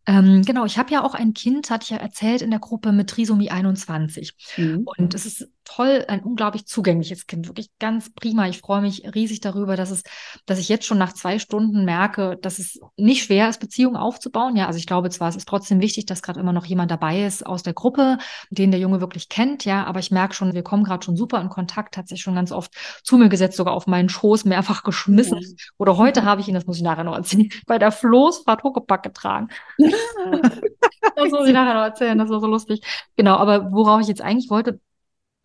[0.07, 2.93] ähm, genau, ich habe ja auch ein Kind, hatte ich ja erzählt, in der Gruppe
[2.93, 4.35] mit Trisomie 21.
[4.57, 4.87] Mhm.
[4.99, 8.49] Und es ist toll, ein unglaublich zugängliches Kind, wirklich ganz prima.
[8.49, 10.03] Ich freue mich riesig darüber, dass es,
[10.47, 14.57] dass ich jetzt schon nach zwei Stunden merke, dass es nicht schwer ist, Beziehungen aufzubauen.
[14.57, 17.25] Ja, also ich glaube zwar, es ist trotzdem wichtig, dass gerade immer noch jemand dabei
[17.25, 18.19] ist aus der Gruppe,
[18.51, 21.41] den der Junge wirklich kennt, ja, aber ich merke schon, wir kommen gerade schon super
[21.41, 22.73] in Kontakt, hat sich schon ganz oft
[23.05, 25.39] zu mir gesetzt, sogar auf meinen Schoß mehrfach geschmissen.
[25.39, 25.57] Mhm.
[25.79, 29.03] Oder heute habe ich ihn, das muss ich nachher noch erzählen, bei der Floßfahrt Huckepack
[29.03, 29.49] getragen.
[29.79, 32.83] das muss ich nachher noch erzählen, das war so lustig.
[33.17, 34.81] Genau, aber worauf ich jetzt eigentlich wollte,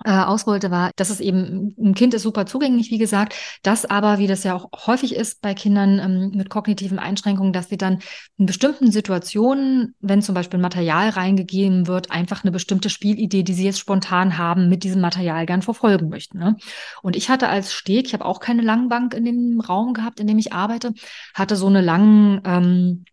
[0.06, 3.86] äh, aus wollte, war, dass es eben, ein Kind ist super zugänglich, wie gesagt, dass
[3.86, 7.78] aber, wie das ja auch häufig ist bei Kindern ähm, mit kognitiven Einschränkungen, dass sie
[7.78, 8.00] dann
[8.38, 13.66] in bestimmten Situationen, wenn zum Beispiel Material reingegeben wird, einfach eine bestimmte Spielidee, die sie
[13.66, 16.38] jetzt spontan haben, mit diesem Material gern verfolgen möchten.
[16.38, 16.56] Ne?
[17.02, 20.28] Und ich hatte als Steg, ich habe auch keine Langbank in dem Raum gehabt, in
[20.28, 20.94] dem ich arbeite,
[21.34, 23.06] hatte so eine langen ähm,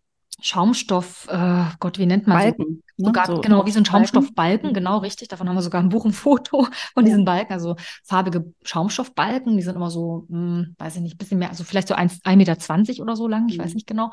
[0.43, 3.05] Schaumstoff, äh, Gott, wie nennt man Balken, so?
[3.05, 3.35] Sogar, ne?
[3.35, 4.73] so genau, wie so ein Schaumstoffbalken, mhm.
[4.73, 5.29] genau richtig.
[5.29, 9.63] Davon haben wir sogar ein Buch, ein Foto von diesen Balken, also farbige Schaumstoffbalken, die
[9.63, 13.15] sind immer so, hm, weiß ich nicht, bisschen mehr, also vielleicht so 1,20 Meter oder
[13.15, 13.63] so lang, ich mhm.
[13.63, 14.11] weiß nicht genau.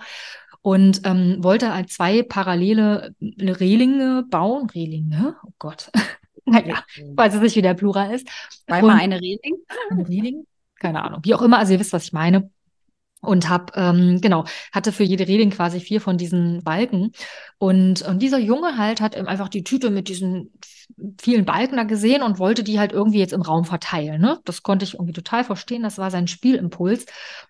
[0.62, 4.70] Und ähm, wollte halt zwei parallele Relinge bauen.
[4.70, 5.34] Relinge?
[5.44, 5.90] Oh Gott.
[6.44, 8.28] naja, ich weiß jetzt nicht, wie der Plural ist.
[8.68, 9.56] Zweimal eine Reling?
[9.90, 10.46] Eine Reling?
[10.76, 11.20] Keine Ahnung.
[11.24, 12.50] Wie auch immer, also ihr wisst, was ich meine
[13.20, 17.12] und habe ähm, genau hatte für jede Reling quasi vier von diesen Balken
[17.58, 20.52] und, und dieser Junge halt hat einfach die Tüte mit diesen
[21.20, 24.20] vielen Balken da gesehen und wollte die halt irgendwie jetzt im Raum verteilen.
[24.20, 24.40] Ne?
[24.44, 25.82] Das konnte ich irgendwie total verstehen.
[25.82, 27.06] Das war sein Spielimpuls.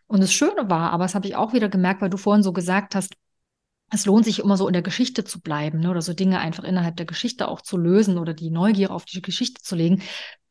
[0.06, 2.52] Und das Schöne war, aber das habe ich auch wieder gemerkt, weil du vorhin so
[2.52, 3.14] gesagt hast,
[3.92, 5.90] es lohnt sich immer so in der Geschichte zu bleiben ne?
[5.90, 9.20] oder so Dinge einfach innerhalb der Geschichte auch zu lösen oder die Neugier auf die
[9.20, 10.02] Geschichte zu legen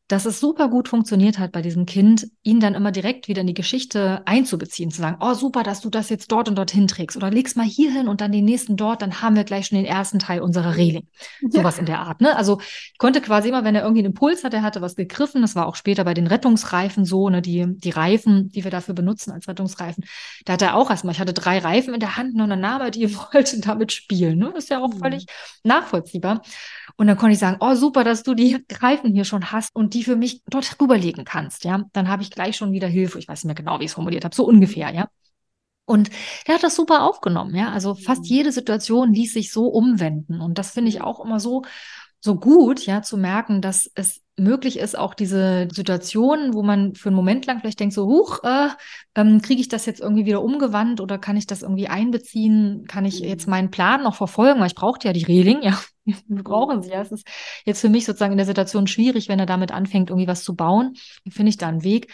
[0.09, 3.47] dass es super gut funktioniert hat bei diesem Kind, ihn dann immer direkt wieder in
[3.47, 7.15] die Geschichte einzubeziehen, zu sagen, oh super, dass du das jetzt dort und dorthin trägst
[7.15, 9.77] oder legst mal hier hin und dann den nächsten dort, dann haben wir gleich schon
[9.77, 11.07] den ersten Teil unserer Reling.
[11.47, 11.81] Sowas ja.
[11.81, 12.21] in der Art.
[12.21, 12.35] Ne?
[12.35, 15.43] Also ich konnte quasi immer, wenn er irgendwie einen Impuls hatte, er hatte was gegriffen,
[15.43, 18.95] das war auch später bei den Rettungsreifen so, ne, die, die Reifen, die wir dafür
[18.95, 20.05] benutzen als Rettungsreifen,
[20.45, 22.81] da hat er auch erstmal, ich hatte drei Reifen in der Hand und dann nahm
[22.81, 24.39] er die wollte damit spielen.
[24.39, 24.51] Ne?
[24.55, 24.99] Das ist ja auch mhm.
[24.99, 25.27] völlig
[25.63, 26.41] nachvollziehbar.
[26.95, 29.93] Und dann konnte ich sagen, oh super, dass du die Reifen hier schon hast und
[29.93, 31.83] die für mich dort rüberlegen kannst, ja.
[31.93, 33.19] Dann habe ich gleich schon wieder Hilfe.
[33.19, 35.07] Ich weiß nicht mehr genau, wie ich es formuliert habe, so ungefähr, ja.
[35.85, 36.11] Und
[36.45, 37.71] er hat das super aufgenommen, ja.
[37.71, 38.27] Also fast mhm.
[38.27, 40.39] jede Situation ließ sich so umwenden.
[40.39, 41.63] Und das finde ich auch immer so,
[42.21, 47.09] so gut, ja, zu merken, dass es möglich ist, auch diese Situationen, wo man für
[47.09, 48.69] einen Moment lang vielleicht denkt, so, huch, äh,
[49.15, 52.85] ähm, kriege ich das jetzt irgendwie wieder umgewandt oder kann ich das irgendwie einbeziehen?
[52.87, 53.51] Kann ich jetzt mhm.
[53.51, 54.59] meinen Plan noch verfolgen?
[54.59, 55.79] Weil ich brauchte ja die Reling, ja,
[56.27, 57.01] wir brauchen sie ja.
[57.01, 57.27] Es ist
[57.65, 60.55] jetzt für mich sozusagen in der Situation schwierig, wenn er damit anfängt, irgendwie was zu
[60.55, 60.93] bauen.
[61.29, 62.11] Finde ich da einen Weg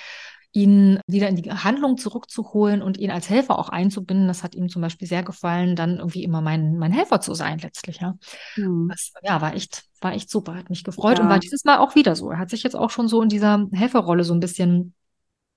[0.56, 4.28] ihn wieder in die Handlung zurückzuholen und ihn als Helfer auch einzubinden.
[4.28, 7.60] Das hat ihm zum Beispiel sehr gefallen, dann irgendwie immer mein, mein Helfer zu sein
[7.60, 8.16] letztlich, ja.
[8.56, 8.88] Mhm.
[8.89, 11.26] Das, ja, war echt, war echt super, hat mich gefreut ja.
[11.26, 12.32] und war dieses Mal auch wieder so.
[12.32, 14.93] Er hat sich jetzt auch schon so in dieser Helferrolle so ein bisschen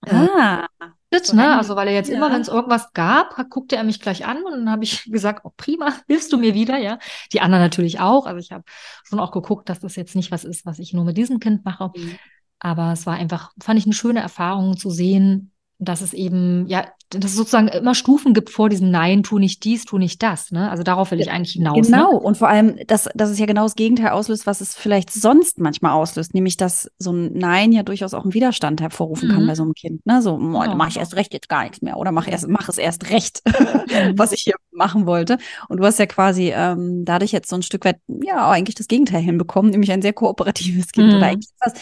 [0.05, 0.67] äh, ah,
[1.11, 1.57] so ne?
[1.57, 2.17] Also weil er jetzt ja.
[2.17, 5.45] immer, wenn es irgendwas gab, guckte er mich gleich an und dann habe ich gesagt,
[5.45, 6.99] oh, prima, hilfst du mir wieder, ja.
[7.33, 8.27] Die anderen natürlich auch.
[8.27, 8.65] Also ich habe
[9.05, 11.65] schon auch geguckt, dass das jetzt nicht was ist, was ich nur mit diesem Kind
[11.65, 11.91] mache.
[11.97, 12.19] Mhm.
[12.61, 16.89] Aber es war einfach, fand ich eine schöne Erfahrung zu sehen, dass es eben, ja,
[17.11, 20.51] dass es sozusagen immer Stufen gibt vor diesem Nein, tu nicht dies, tu nicht das.
[20.51, 20.71] Ne?
[20.71, 21.77] Also darauf will ich eigentlich hinaus.
[21.77, 21.83] Ne?
[21.83, 22.21] Genau, ne?
[22.21, 25.59] und vor allem, dass, dass es ja genau das Gegenteil auslöst, was es vielleicht sonst
[25.59, 29.33] manchmal auslöst, nämlich dass so ein Nein ja durchaus auch einen Widerstand hervorrufen mhm.
[29.33, 30.05] kann bei so einem Kind.
[30.07, 30.21] Ne?
[30.21, 30.75] So, oh, genau.
[30.77, 33.43] mache ich erst recht jetzt gar nichts mehr oder mach, erst, mach es erst recht,
[34.17, 35.39] was ich hier machen wollte.
[35.69, 38.89] Und du hast ja quasi ähm, dadurch jetzt so ein Stück weit, ja, eigentlich das
[38.89, 41.17] Gegenteil hinbekommen, nämlich ein sehr kooperatives Kind mhm.
[41.17, 41.73] oder eigentlich was,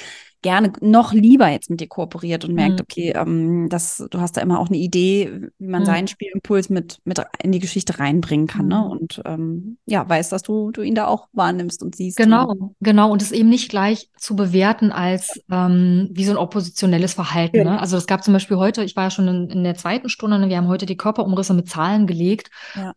[0.43, 2.81] gerne noch lieber jetzt mit dir kooperiert und merkt, mhm.
[2.83, 5.87] okay, ähm, das, du hast da immer auch eine Idee, wie man mhm.
[5.87, 8.77] seinen Spielimpuls mit, mit in die Geschichte reinbringen kann, ne?
[8.77, 8.91] mhm.
[8.91, 12.17] Und ähm, ja, weiß, dass du, du ihn da auch wahrnimmst und siehst.
[12.17, 13.11] Genau, und, genau.
[13.11, 17.65] Und es eben nicht gleich zu bewerten als ähm, wie so ein oppositionelles Verhalten.
[17.65, 17.81] Ne?
[17.81, 20.39] Also es gab zum Beispiel heute, ich war ja schon in, in der zweiten Stunde,
[20.39, 20.49] ne?
[20.49, 22.51] wir haben heute die Körperumrisse mit Zahlen gelegt.
[22.75, 22.93] Ja.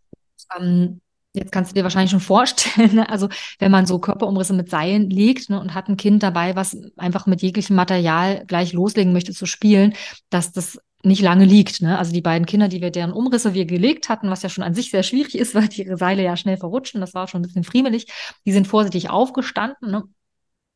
[0.58, 1.02] Ähm,
[1.34, 3.10] Jetzt kannst du dir wahrscheinlich schon vorstellen, ne?
[3.10, 6.76] also wenn man so Körperumrisse mit Seilen legt ne, und hat ein Kind dabei, was
[6.98, 9.94] einfach mit jeglichem Material gleich loslegen möchte zu spielen,
[10.30, 11.82] dass das nicht lange liegt.
[11.82, 11.98] Ne?
[11.98, 14.74] Also die beiden Kinder, die wir deren Umrisse wir gelegt hatten, was ja schon an
[14.74, 17.48] sich sehr schwierig ist, weil die ihre Seile ja schnell verrutschen, das war schon ein
[17.48, 18.08] bisschen friemelig,
[18.46, 20.04] die sind vorsichtig aufgestanden ne?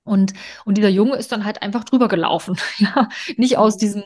[0.05, 0.33] Und,
[0.65, 2.57] und dieser Junge ist dann halt einfach drüber gelaufen.
[2.77, 4.03] Ja, nicht aus diesem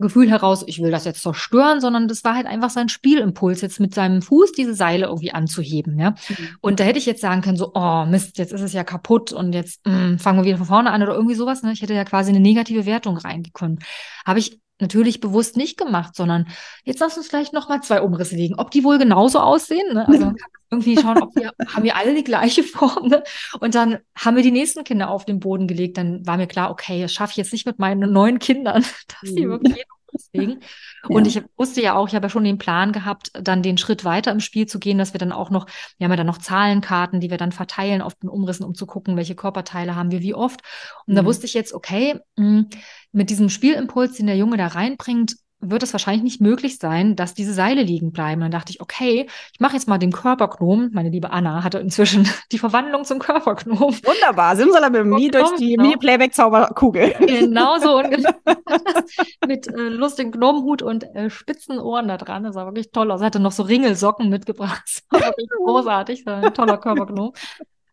[0.00, 3.80] Gefühl heraus, ich will das jetzt zerstören, sondern das war halt einfach sein Spielimpuls, jetzt
[3.80, 5.98] mit seinem Fuß diese Seile irgendwie anzuheben.
[5.98, 6.48] Ja, mhm.
[6.60, 9.32] und da hätte ich jetzt sagen können, so, oh Mist, jetzt ist es ja kaputt
[9.32, 11.62] und jetzt mh, mm, fangen wir wieder von vorne an oder irgendwie sowas.
[11.62, 11.72] Ne?
[11.72, 13.78] Ich hätte ja quasi eine negative Wertung reingehen können.
[14.24, 16.48] Habe ich natürlich bewusst nicht gemacht, sondern
[16.84, 18.54] jetzt lass uns gleich nochmal zwei Umrisse legen.
[18.56, 19.94] Ob die wohl genauso aussehen?
[19.94, 20.08] Ne?
[20.08, 20.32] Also
[20.70, 23.08] irgendwie schauen, ob wir, haben wir alle die gleiche Form.
[23.08, 23.22] Ne?
[23.60, 25.98] Und dann haben wir die nächsten Kinder auf den Boden gelegt.
[25.98, 28.82] Dann war mir klar, okay, das schaffe ich jetzt nicht mit meinen neuen Kindern,
[29.20, 29.50] dass sie mhm.
[29.50, 30.60] wirklich Umriss legen.
[31.08, 31.40] Und ja.
[31.40, 34.32] ich wusste ja auch, ich habe ja schon den Plan gehabt, dann den Schritt weiter
[34.32, 35.66] im Spiel zu gehen, dass wir dann auch noch,
[35.98, 38.86] wir haben ja dann noch Zahlenkarten, die wir dann verteilen auf den Umrissen, um zu
[38.86, 40.60] gucken, welche Körperteile haben wir wie oft.
[41.06, 41.16] Und mhm.
[41.16, 42.68] da wusste ich jetzt, okay, mh, hm,
[43.12, 47.34] mit diesem Spielimpuls, den der Junge da reinbringt, wird es wahrscheinlich nicht möglich sein, dass
[47.34, 48.40] diese Seile liegen bleiben.
[48.40, 50.90] Dann dachte ich, okay, ich mache jetzt mal den Körpergnom.
[50.92, 53.78] Meine liebe Anna hatte inzwischen die Verwandlung zum Körpergnom.
[53.78, 55.82] Wunderbar, Simsalabim, durch die genau.
[55.82, 57.14] Mini-Playback-Zauberkugel.
[57.20, 58.02] Genau so.
[59.46, 62.44] mit äh, lustigen Gnomenhut und äh, spitzen Ohren da dran.
[62.44, 63.20] Das sah wirklich toll aus.
[63.20, 64.82] Er hatte noch so Ringelsocken mitgebracht.
[65.10, 66.24] Das war wirklich großartig.
[66.24, 67.32] Das war ein toller Körpergnom.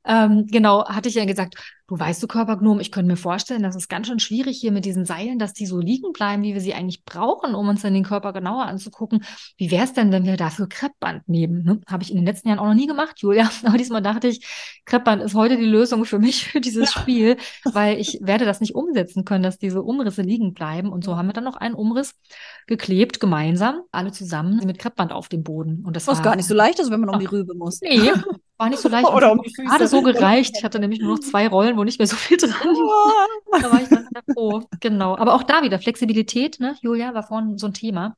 [0.05, 1.55] Ähm, genau, hatte ich ja gesagt,
[1.87, 4.83] du weißt du, Körpergnom, ich könnte mir vorstellen, das ist ganz schön schwierig hier mit
[4.83, 7.93] diesen Seilen, dass die so liegen bleiben, wie wir sie eigentlich brauchen, um uns dann
[7.93, 9.23] den Körper genauer anzugucken.
[9.55, 11.63] Wie wäre es denn, wenn wir dafür Kreppband nehmen?
[11.63, 11.81] Ne?
[11.87, 13.49] Habe ich in den letzten Jahren auch noch nie gemacht, Julia.
[13.63, 14.45] Aber diesmal dachte ich,
[14.85, 17.01] Kreppband ist heute die Lösung für mich, für dieses ja.
[17.01, 20.89] Spiel, weil ich werde das nicht umsetzen können, dass diese Umrisse liegen bleiben.
[20.91, 22.15] Und so haben wir dann noch einen Umriss
[22.67, 25.85] geklebt, gemeinsam, alle zusammen mit Kreppband auf dem Boden.
[25.85, 27.79] Und das Was war gar nicht so leicht ist, wenn man um die Rübe muss.
[27.79, 28.11] Nee,
[28.57, 29.07] war nicht so leicht.
[29.13, 29.69] Oder um die Füße.
[29.69, 30.55] Gerade so gereicht.
[30.57, 33.61] Ich hatte nämlich nur noch zwei Rollen, wo nicht mehr so viel dran war.
[33.61, 34.63] da war ich dann sehr froh.
[34.79, 35.17] Genau.
[35.17, 38.15] Aber auch da wieder Flexibilität, ne, Julia, war vorhin so ein Thema.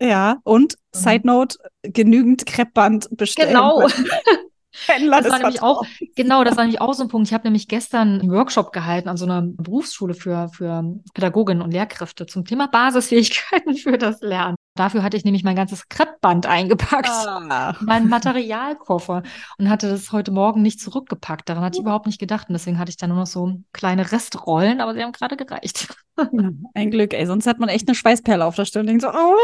[0.00, 0.98] Ja, und mhm.
[0.98, 3.48] Side Note, genügend Kreppband bestellen.
[3.48, 3.86] Genau.
[4.86, 5.82] Händler das war nämlich auch,
[6.14, 7.28] genau, das war nämlich auch so ein Punkt.
[7.28, 11.72] Ich habe nämlich gestern einen Workshop gehalten an so einer Berufsschule für, für Pädagoginnen und
[11.72, 14.56] Lehrkräfte zum Thema Basisfähigkeiten für das Lernen.
[14.76, 17.76] Dafür hatte ich nämlich mein ganzes Kreppband eingepackt, ah.
[17.80, 19.24] meinen Materialkoffer
[19.58, 21.48] und hatte das heute Morgen nicht zurückgepackt.
[21.48, 24.10] Daran hatte ich überhaupt nicht gedacht und deswegen hatte ich dann nur noch so kleine
[24.12, 25.88] Restrollen, aber sie haben gerade gereicht.
[26.16, 29.02] Ja, ein Glück, ey, sonst hat man echt eine Schweißperle auf der Stirn und denkt
[29.02, 29.36] so, oh,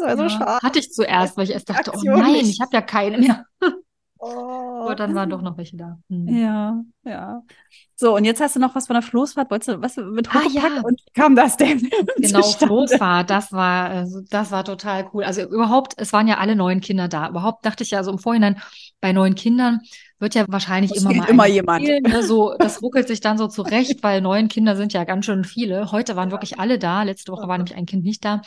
[0.00, 0.62] das so ja, schade.
[0.62, 3.44] Hatte ich zuerst, weil ich erst dachte, oh nein, ich habe ja keine mehr.
[4.22, 4.82] Oh.
[4.84, 5.98] Aber dann waren doch noch welche da.
[6.10, 6.28] Hm.
[6.28, 7.42] Ja, ja.
[7.96, 9.50] So, und jetzt hast du noch was von der Floßfahrt.
[9.50, 10.82] Wolltest du was mit ah, ja.
[10.82, 11.90] und wie kam das denn?
[12.18, 15.24] Genau, Floßfahrt, das war, also, das war total cool.
[15.24, 17.30] Also überhaupt, es waren ja alle neun Kinder da.
[17.30, 18.60] Überhaupt dachte ich ja so im Vorhinein,
[19.00, 19.80] bei neun Kindern,
[20.20, 21.82] wird ja wahrscheinlich das immer mal immer jemand.
[21.82, 22.22] Spielen, ne?
[22.22, 25.90] so, das ruckelt sich dann so zurecht, weil neun Kinder sind ja ganz schön viele.
[25.90, 27.02] Heute waren wirklich alle da.
[27.02, 28.42] Letzte Woche war nämlich ein Kind nicht da.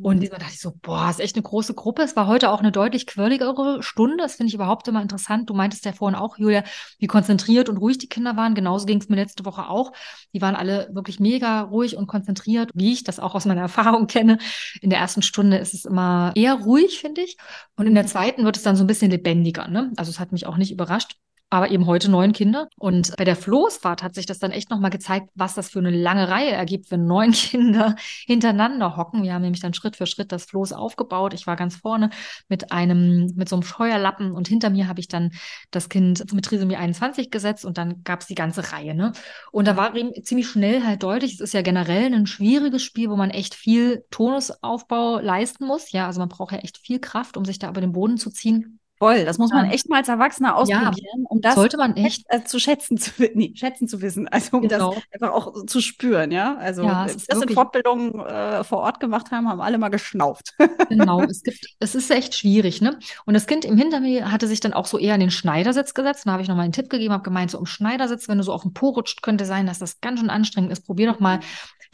[0.00, 0.20] Und mhm.
[0.20, 2.02] diesmal dachte ich so, boah, ist echt eine große Gruppe.
[2.02, 4.18] Es war heute auch eine deutlich quirligere Stunde.
[4.18, 5.50] Das finde ich überhaupt immer interessant.
[5.50, 6.62] Du meintest ja vorhin auch, Julia,
[6.98, 8.54] wie konzentriert und ruhig die Kinder waren.
[8.54, 9.92] Genauso ging es mir letzte Woche auch.
[10.32, 14.06] Die waren alle wirklich mega ruhig und konzentriert, wie ich das auch aus meiner Erfahrung
[14.06, 14.38] kenne.
[14.80, 17.36] In der ersten Stunde ist es immer eher ruhig, finde ich.
[17.76, 19.66] Und in der zweiten wird es dann so ein bisschen lebendiger.
[19.66, 19.92] Ne?
[19.96, 21.15] Also es hat mich auch nicht überrascht
[21.48, 22.68] aber eben heute neun Kinder.
[22.76, 25.90] Und bei der Floßfahrt hat sich das dann echt nochmal gezeigt, was das für eine
[25.90, 27.94] lange Reihe ergibt, wenn neun Kinder
[28.26, 29.22] hintereinander hocken.
[29.22, 31.34] Wir haben nämlich dann Schritt für Schritt das Floß aufgebaut.
[31.34, 32.10] Ich war ganz vorne
[32.48, 35.30] mit einem, mit so einem Scheuerlappen und hinter mir habe ich dann
[35.70, 38.94] das Kind mit Trisomie 21 gesetzt und dann gab es die ganze Reihe.
[38.94, 39.12] Ne?
[39.52, 43.08] Und da war eben ziemlich schnell halt deutlich, es ist ja generell ein schwieriges Spiel,
[43.08, 45.92] wo man echt viel Tonusaufbau leisten muss.
[45.92, 48.30] Ja, also man braucht ja echt viel Kraft, um sich da über den Boden zu
[48.30, 48.80] ziehen.
[48.98, 52.24] Voll, das muss man echt mal als Erwachsener ausprobieren, ja, um das sollte man echt
[52.28, 54.94] äh, zu schätzen zu, nee, schätzen zu wissen, also um genau.
[54.94, 56.56] das einfach auch zu spüren, ja.
[56.56, 60.54] Also ja, es das Fortbildungen äh, vor Ort gemacht haben, haben alle mal geschnauft.
[60.88, 62.98] Genau, es gibt, es ist echt schwierig, ne?
[63.26, 65.92] Und das Kind im Hinter mir hatte sich dann auch so eher in den Schneidersitz
[65.92, 66.26] gesetzt.
[66.26, 68.52] Da habe ich nochmal einen Tipp gegeben, habe gemeint, so im Schneidersitz, wenn du so
[68.52, 70.86] auf den Po rutscht, könnte sein, dass das ganz schön anstrengend ist.
[70.86, 71.40] Probier doch mal,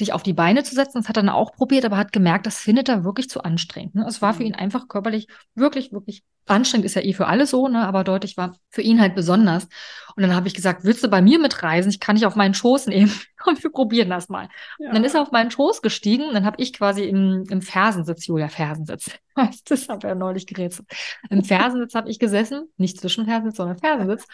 [0.01, 0.99] dich auf die Beine zu setzen.
[0.99, 3.95] Das hat er dann auch probiert, aber hat gemerkt, das findet er wirklich zu anstrengend.
[3.95, 4.05] Ne?
[4.07, 4.49] Es war für mhm.
[4.49, 6.23] ihn einfach körperlich wirklich, wirklich
[6.53, 7.87] anstrengend ist ja eh für alle so, ne?
[7.87, 9.69] aber deutlich war für ihn halt besonders.
[10.15, 11.91] Und dann habe ich gesagt, willst du bei mir mitreisen?
[11.91, 13.13] Ich kann dich auf meinen Schoß nehmen.
[13.39, 14.49] Komm, wir probieren das mal.
[14.79, 14.89] Ja.
[14.89, 16.33] Und dann ist er auf meinen Schoß gestiegen.
[16.33, 19.11] Dann habe ich quasi im, im Fersensitz, Julia, Fersensitz.
[19.65, 20.87] Das habe ich ja neulich gerätselt.
[21.31, 24.27] Im Fersensitz habe ich gesessen, nicht zwischen Fersensitz, sondern Fersensitz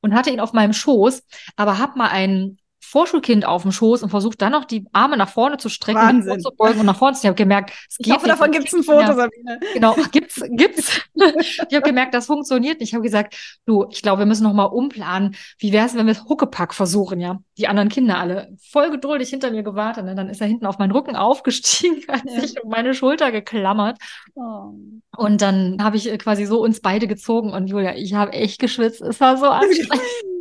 [0.00, 1.22] und hatte ihn auf meinem Schoß,
[1.56, 5.28] aber habe mal einen Vorschulkind auf dem Schoß und versucht dann noch die Arme nach
[5.28, 6.40] vorne zu strecken, Wahnsinn.
[6.40, 7.28] zu beugen und nach vorne zu ziehen.
[7.28, 8.32] Ich habe gemerkt, es geht ich hoffe, nicht.
[8.32, 9.60] davon gibt es ein Foto, Sabine.
[9.74, 11.00] Genau, gibt's, gibt's.
[11.14, 12.90] ich habe gemerkt, das funktioniert nicht.
[12.90, 15.34] Ich habe gesagt, du, ich glaube, wir müssen noch mal umplanen.
[15.58, 17.40] Wie wäre es, wenn wir Huckepack versuchen, ja?
[17.58, 20.04] Die anderen Kinder alle voll geduldig hinter mir gewartet.
[20.04, 20.14] Ne?
[20.14, 22.40] Dann ist er hinten auf meinen Rücken aufgestiegen, hat ja.
[22.40, 23.98] sich um meine Schulter geklammert.
[24.34, 24.74] Oh.
[25.16, 29.00] Und dann habe ich quasi so uns beide gezogen und Julia, ich habe echt geschwitzt.
[29.00, 30.35] Es war so anstrengend.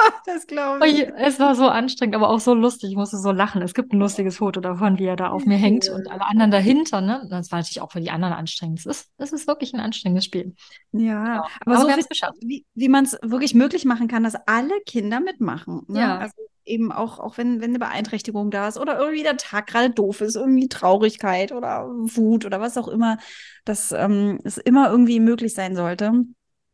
[0.26, 1.08] das glaube ich.
[1.16, 2.90] Es war so anstrengend, aber auch so lustig.
[2.90, 3.62] Ich musste so lachen.
[3.62, 6.50] Es gibt ein lustiges Foto davon, wie er da auf mir hängt und alle anderen
[6.50, 7.00] dahinter.
[7.00, 7.26] Ne?
[7.30, 8.80] Das war natürlich auch für die anderen anstrengend.
[8.80, 10.54] Es ist, es ist wirklich ein anstrengendes Spiel.
[10.92, 11.46] Ja, genau.
[11.66, 15.82] aber, aber, so wie, wie man es wirklich möglich machen kann, dass alle Kinder mitmachen.
[15.88, 16.00] Ne?
[16.00, 16.18] Ja.
[16.18, 16.34] Also
[16.64, 20.20] eben auch, auch wenn, wenn eine Beeinträchtigung da ist oder irgendwie der Tag gerade doof
[20.20, 23.18] ist, irgendwie Traurigkeit oder Wut oder was auch immer,
[23.64, 26.12] dass ähm, es immer irgendwie möglich sein sollte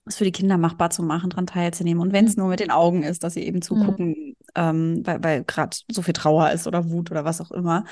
[0.07, 2.00] es für die Kinder machbar zu machen, daran teilzunehmen.
[2.00, 2.42] Und wenn es mhm.
[2.42, 4.36] nur mit den Augen ist, dass sie eben zugucken, mhm.
[4.54, 7.84] ähm, weil, weil gerade so viel Trauer ist oder Wut oder was auch immer.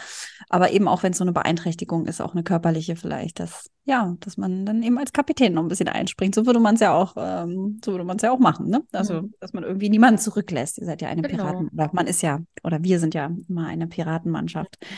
[0.49, 4.15] Aber eben auch, wenn es so eine Beeinträchtigung ist, auch eine körperliche vielleicht, dass, ja,
[4.21, 6.35] dass man dann eben als Kapitän noch ein bisschen einspringt.
[6.35, 8.83] So würde man es ja auch, ähm, so würde man es ja auch machen, ne?
[8.93, 9.35] Also, mhm.
[9.41, 10.79] dass man irgendwie niemanden zurücklässt.
[10.79, 11.45] Ihr seid ja eine genau.
[11.45, 14.95] Piraten, oder man ist ja, oder wir sind ja immer eine Piratenmannschaft, mhm.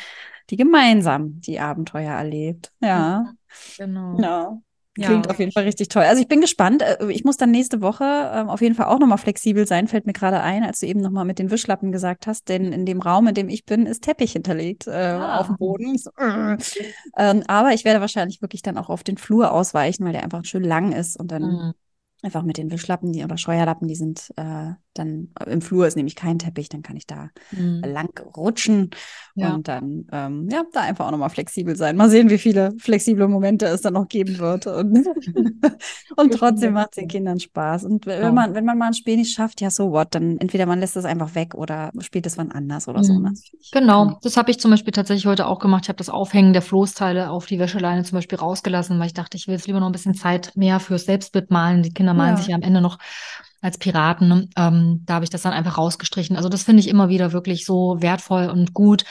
[0.50, 2.72] die gemeinsam die Abenteuer erlebt.
[2.80, 3.32] Ja.
[3.78, 4.20] Genau.
[4.20, 4.58] Ja.
[4.97, 5.30] Klingt ja.
[5.30, 6.05] auf jeden Fall richtig toll.
[6.05, 6.82] Also ich bin gespannt.
[6.82, 10.07] Äh, ich muss dann nächste Woche ähm, auf jeden Fall auch nochmal flexibel sein, fällt
[10.07, 13.01] mir gerade ein, als du eben nochmal mit den Wischlappen gesagt hast, denn in dem
[13.01, 15.40] Raum, in dem ich bin, ist Teppich hinterlegt äh, ah.
[15.40, 15.99] auf dem Boden.
[15.99, 16.57] So, äh.
[17.18, 20.44] ähm, aber ich werde wahrscheinlich wirklich dann auch auf den Flur ausweichen, weil der einfach
[20.44, 21.74] schön lang ist und dann mhm
[22.22, 26.16] einfach mit den Wischlappen die, oder Scheuerlappen, die sind äh, dann im Flur ist nämlich
[26.16, 27.82] kein Teppich, dann kann ich da mhm.
[27.84, 28.90] lang rutschen
[29.34, 29.55] ja.
[29.55, 31.97] und dann ähm, ja da einfach auch nochmal flexibel sein.
[31.97, 35.07] Mal sehen, wie viele flexible Momente es dann noch geben wird und,
[36.16, 37.84] und trotzdem macht es den Kindern Spaß.
[37.84, 38.32] Und wenn ja.
[38.32, 40.97] man wenn man mal ein Spiel nicht schafft, ja so what, dann entweder man lässt
[40.97, 43.05] es einfach weg oder spielt es wann anders oder mhm.
[43.05, 43.18] so.
[43.18, 43.32] Ne?
[43.72, 45.84] Genau, das habe ich zum Beispiel tatsächlich heute auch gemacht.
[45.84, 49.36] Ich habe das Aufhängen der Floßteile auf die Wäscheleine zum Beispiel rausgelassen, weil ich dachte,
[49.36, 51.82] ich will jetzt lieber noch ein bisschen Zeit mehr fürs Selbstbild malen.
[51.82, 52.36] Die Kinder malen ja.
[52.36, 52.99] sich ja am Ende noch
[53.66, 54.48] als Piraten.
[54.56, 56.36] Ähm, da habe ich das dann einfach rausgestrichen.
[56.36, 59.04] Also das finde ich immer wieder wirklich so wertvoll und gut,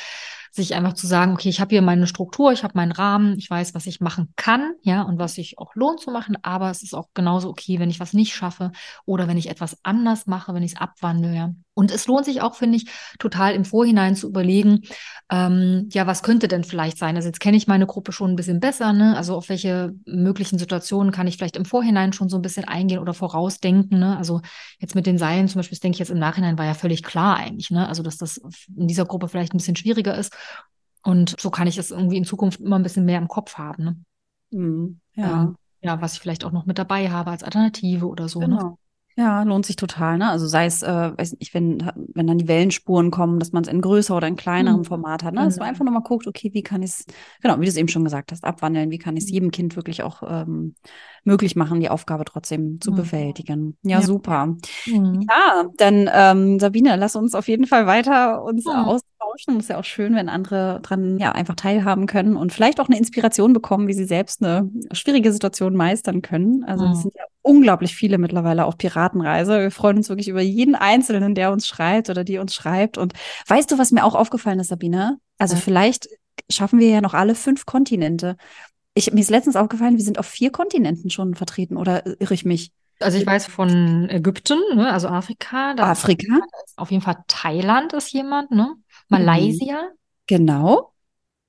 [0.50, 3.50] sich einfach zu sagen, okay, ich habe hier meine Struktur, ich habe meinen Rahmen, ich
[3.50, 6.82] weiß, was ich machen kann, ja, und was sich auch lohnt zu machen, aber es
[6.82, 8.72] ist auch genauso okay, wenn ich was nicht schaffe
[9.06, 11.54] oder wenn ich etwas anders mache, wenn ich es abwandle, ja.
[11.76, 14.82] Und es lohnt sich auch, finde ich, total im Vorhinein zu überlegen,
[15.30, 17.18] ähm, ja, was könnte denn vielleicht sein?
[17.18, 19.16] Also jetzt kenne ich meine Gruppe schon ein bisschen besser, ne?
[19.18, 23.00] Also auf welche möglichen Situationen kann ich vielleicht im Vorhinein schon so ein bisschen eingehen
[23.00, 24.18] oder vorausdenken, ne?
[24.18, 24.42] Also
[24.80, 27.04] jetzt mit den Seilen zum Beispiel, das denke ich jetzt im Nachhinein war ja völlig
[27.04, 27.88] klar eigentlich, ne?
[27.90, 28.38] Also dass das
[28.76, 30.34] in dieser Gruppe vielleicht ein bisschen schwieriger ist.
[31.04, 33.84] Und so kann ich es irgendwie in Zukunft immer ein bisschen mehr im Kopf haben,
[33.84, 33.96] ne?
[34.52, 35.44] Mhm, ja.
[35.44, 38.40] Ähm, ja, was ich vielleicht auch noch mit dabei habe als Alternative oder so.
[38.40, 38.48] Ne?
[38.48, 38.70] Genau.
[38.70, 38.78] Ne?
[39.18, 40.30] Ja, lohnt sich total, ne?
[40.30, 43.70] Also sei es, äh, weiß nicht, wenn, wenn dann die Wellenspuren kommen, dass man es
[43.70, 44.86] in größer oder in kleinerem mhm.
[44.86, 45.46] Format hat, ne?
[45.46, 47.06] Dass man einfach nochmal guckt, okay, wie kann ich es,
[47.42, 49.34] genau, wie du es eben schon gesagt hast, abwandeln, wie kann ich es mhm.
[49.34, 50.76] jedem Kind wirklich auch ähm,
[51.24, 52.96] möglich machen, die Aufgabe trotzdem zu mhm.
[52.96, 53.78] bewältigen.
[53.84, 54.06] Ja, ja.
[54.06, 54.58] super.
[54.86, 55.26] Mhm.
[55.30, 59.60] Ja, dann ähm, Sabine, lass uns auf jeden Fall weiter uns aus austauschen.
[59.60, 62.98] ist ja auch schön, wenn andere dran ja einfach teilhaben können und vielleicht auch eine
[62.98, 66.64] Inspiration bekommen, wie sie selbst eine schwierige Situation meistern können.
[66.64, 67.02] Also es mhm.
[67.02, 69.60] sind ja unglaublich viele mittlerweile auf Piratenreise.
[69.60, 72.98] Wir freuen uns wirklich über jeden Einzelnen, der uns schreibt oder die uns schreibt.
[72.98, 73.14] Und
[73.48, 75.18] weißt du, was mir auch aufgefallen ist, Sabine?
[75.38, 75.62] Also ja.
[75.62, 76.08] vielleicht
[76.50, 78.38] schaffen wir ja noch alle fünf Kontinente.
[78.94, 82.46] Ich, mir ist letztens aufgefallen, wir sind auf vier Kontinenten schon vertreten, oder irre ich
[82.46, 82.72] mich?
[83.02, 85.76] Also ich weiß von Ägypten, ne, also Afrika.
[85.78, 86.40] Afrika.
[86.78, 88.74] Auf jeden Fall Thailand ist jemand, ne?
[89.10, 89.82] Malaysia.
[89.82, 89.98] Mhm.
[90.28, 90.92] Genau.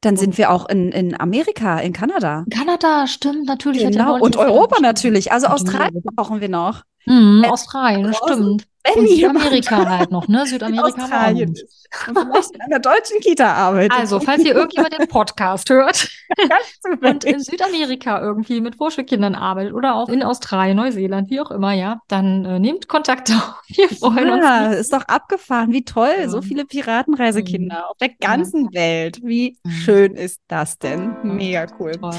[0.02, 2.44] Dann sind wir auch in, in Amerika, in Kanada.
[2.50, 3.82] Kanada, stimmt, natürlich.
[3.82, 4.18] Genau.
[4.20, 5.32] Und Europa natürlich.
[5.32, 6.82] Also Australien brauchen wir noch.
[7.06, 8.66] Mhm, Australien, stimmt.
[8.94, 10.46] Und Südamerika halt noch, ne?
[10.46, 11.48] Südamerika Australien.
[11.50, 13.92] Und vielleicht in einer deutschen Kita arbeitet.
[13.92, 16.08] Also, falls ihr irgendjemand den Podcast hört
[17.00, 21.72] und in Südamerika irgendwie mit Vorschulkindern arbeitet oder auch in Australien, Neuseeland, wie auch immer,
[21.72, 23.62] ja, dann äh, nehmt Kontakt auf.
[23.68, 24.76] Wir freuen ja, uns.
[24.76, 25.72] Ist doch abgefahren.
[25.72, 26.14] Wie toll.
[26.20, 26.28] Ja.
[26.28, 27.84] So viele Piratenreisekinder mhm.
[27.90, 28.80] auf der ganzen ja.
[28.80, 29.20] Welt.
[29.22, 29.70] Wie mhm.
[29.70, 31.16] schön ist das denn?
[31.22, 31.92] Mega cool.
[31.92, 32.14] Toll.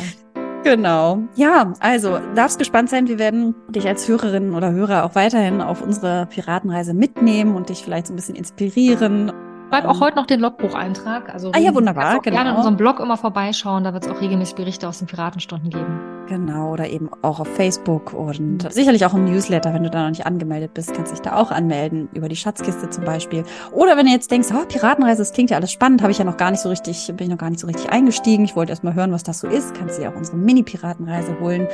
[0.70, 1.20] Genau.
[1.36, 3.08] Ja, also darfst gespannt sein.
[3.08, 7.86] Wir werden dich als Hörerin oder Hörer auch weiterhin auf unsere Piratenreise mitnehmen und dich
[7.86, 9.32] vielleicht so ein bisschen inspirieren.
[9.70, 11.34] Schreib auch heute noch den Logbucheintrag.
[11.34, 12.18] Also ah ja, wunderbar.
[12.18, 12.38] Auch genau.
[12.38, 13.84] gerne in unserem Blog immer vorbeischauen.
[13.84, 16.00] Da wird es auch regelmäßig Berichte aus den Piratenstunden geben.
[16.28, 18.70] Genau, oder eben auch auf Facebook und mhm.
[18.70, 21.36] sicherlich auch im Newsletter, wenn du da noch nicht angemeldet bist, kannst du dich da
[21.36, 23.44] auch anmelden, über die Schatzkiste zum Beispiel.
[23.72, 26.26] Oder wenn du jetzt denkst, oh, Piratenreise, das klingt ja alles spannend, habe ich ja
[26.26, 28.44] noch gar nicht so richtig, bin ich noch gar nicht so richtig eingestiegen.
[28.46, 29.74] Ich wollte erst mal hören, was das so ist.
[29.74, 31.68] Kannst du dir auch unsere Mini-Piratenreise holen.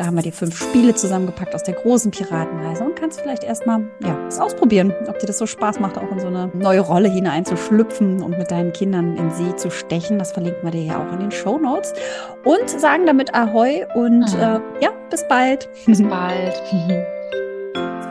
[0.00, 3.82] Da haben wir die fünf Spiele zusammengepackt aus der großen Piratenreise und kannst vielleicht erstmal,
[4.02, 7.10] ja, das ausprobieren, ob dir das so Spaß macht, auch in so eine neue Rolle
[7.10, 10.18] hineinzuschlüpfen und mit deinen Kindern in See zu stechen.
[10.18, 11.92] Das verlinken wir dir ja auch in den Show Notes.
[12.44, 14.40] Und sagen damit Ahoi und mhm.
[14.40, 15.68] äh, ja, bis bald.
[15.84, 16.62] Bis bald.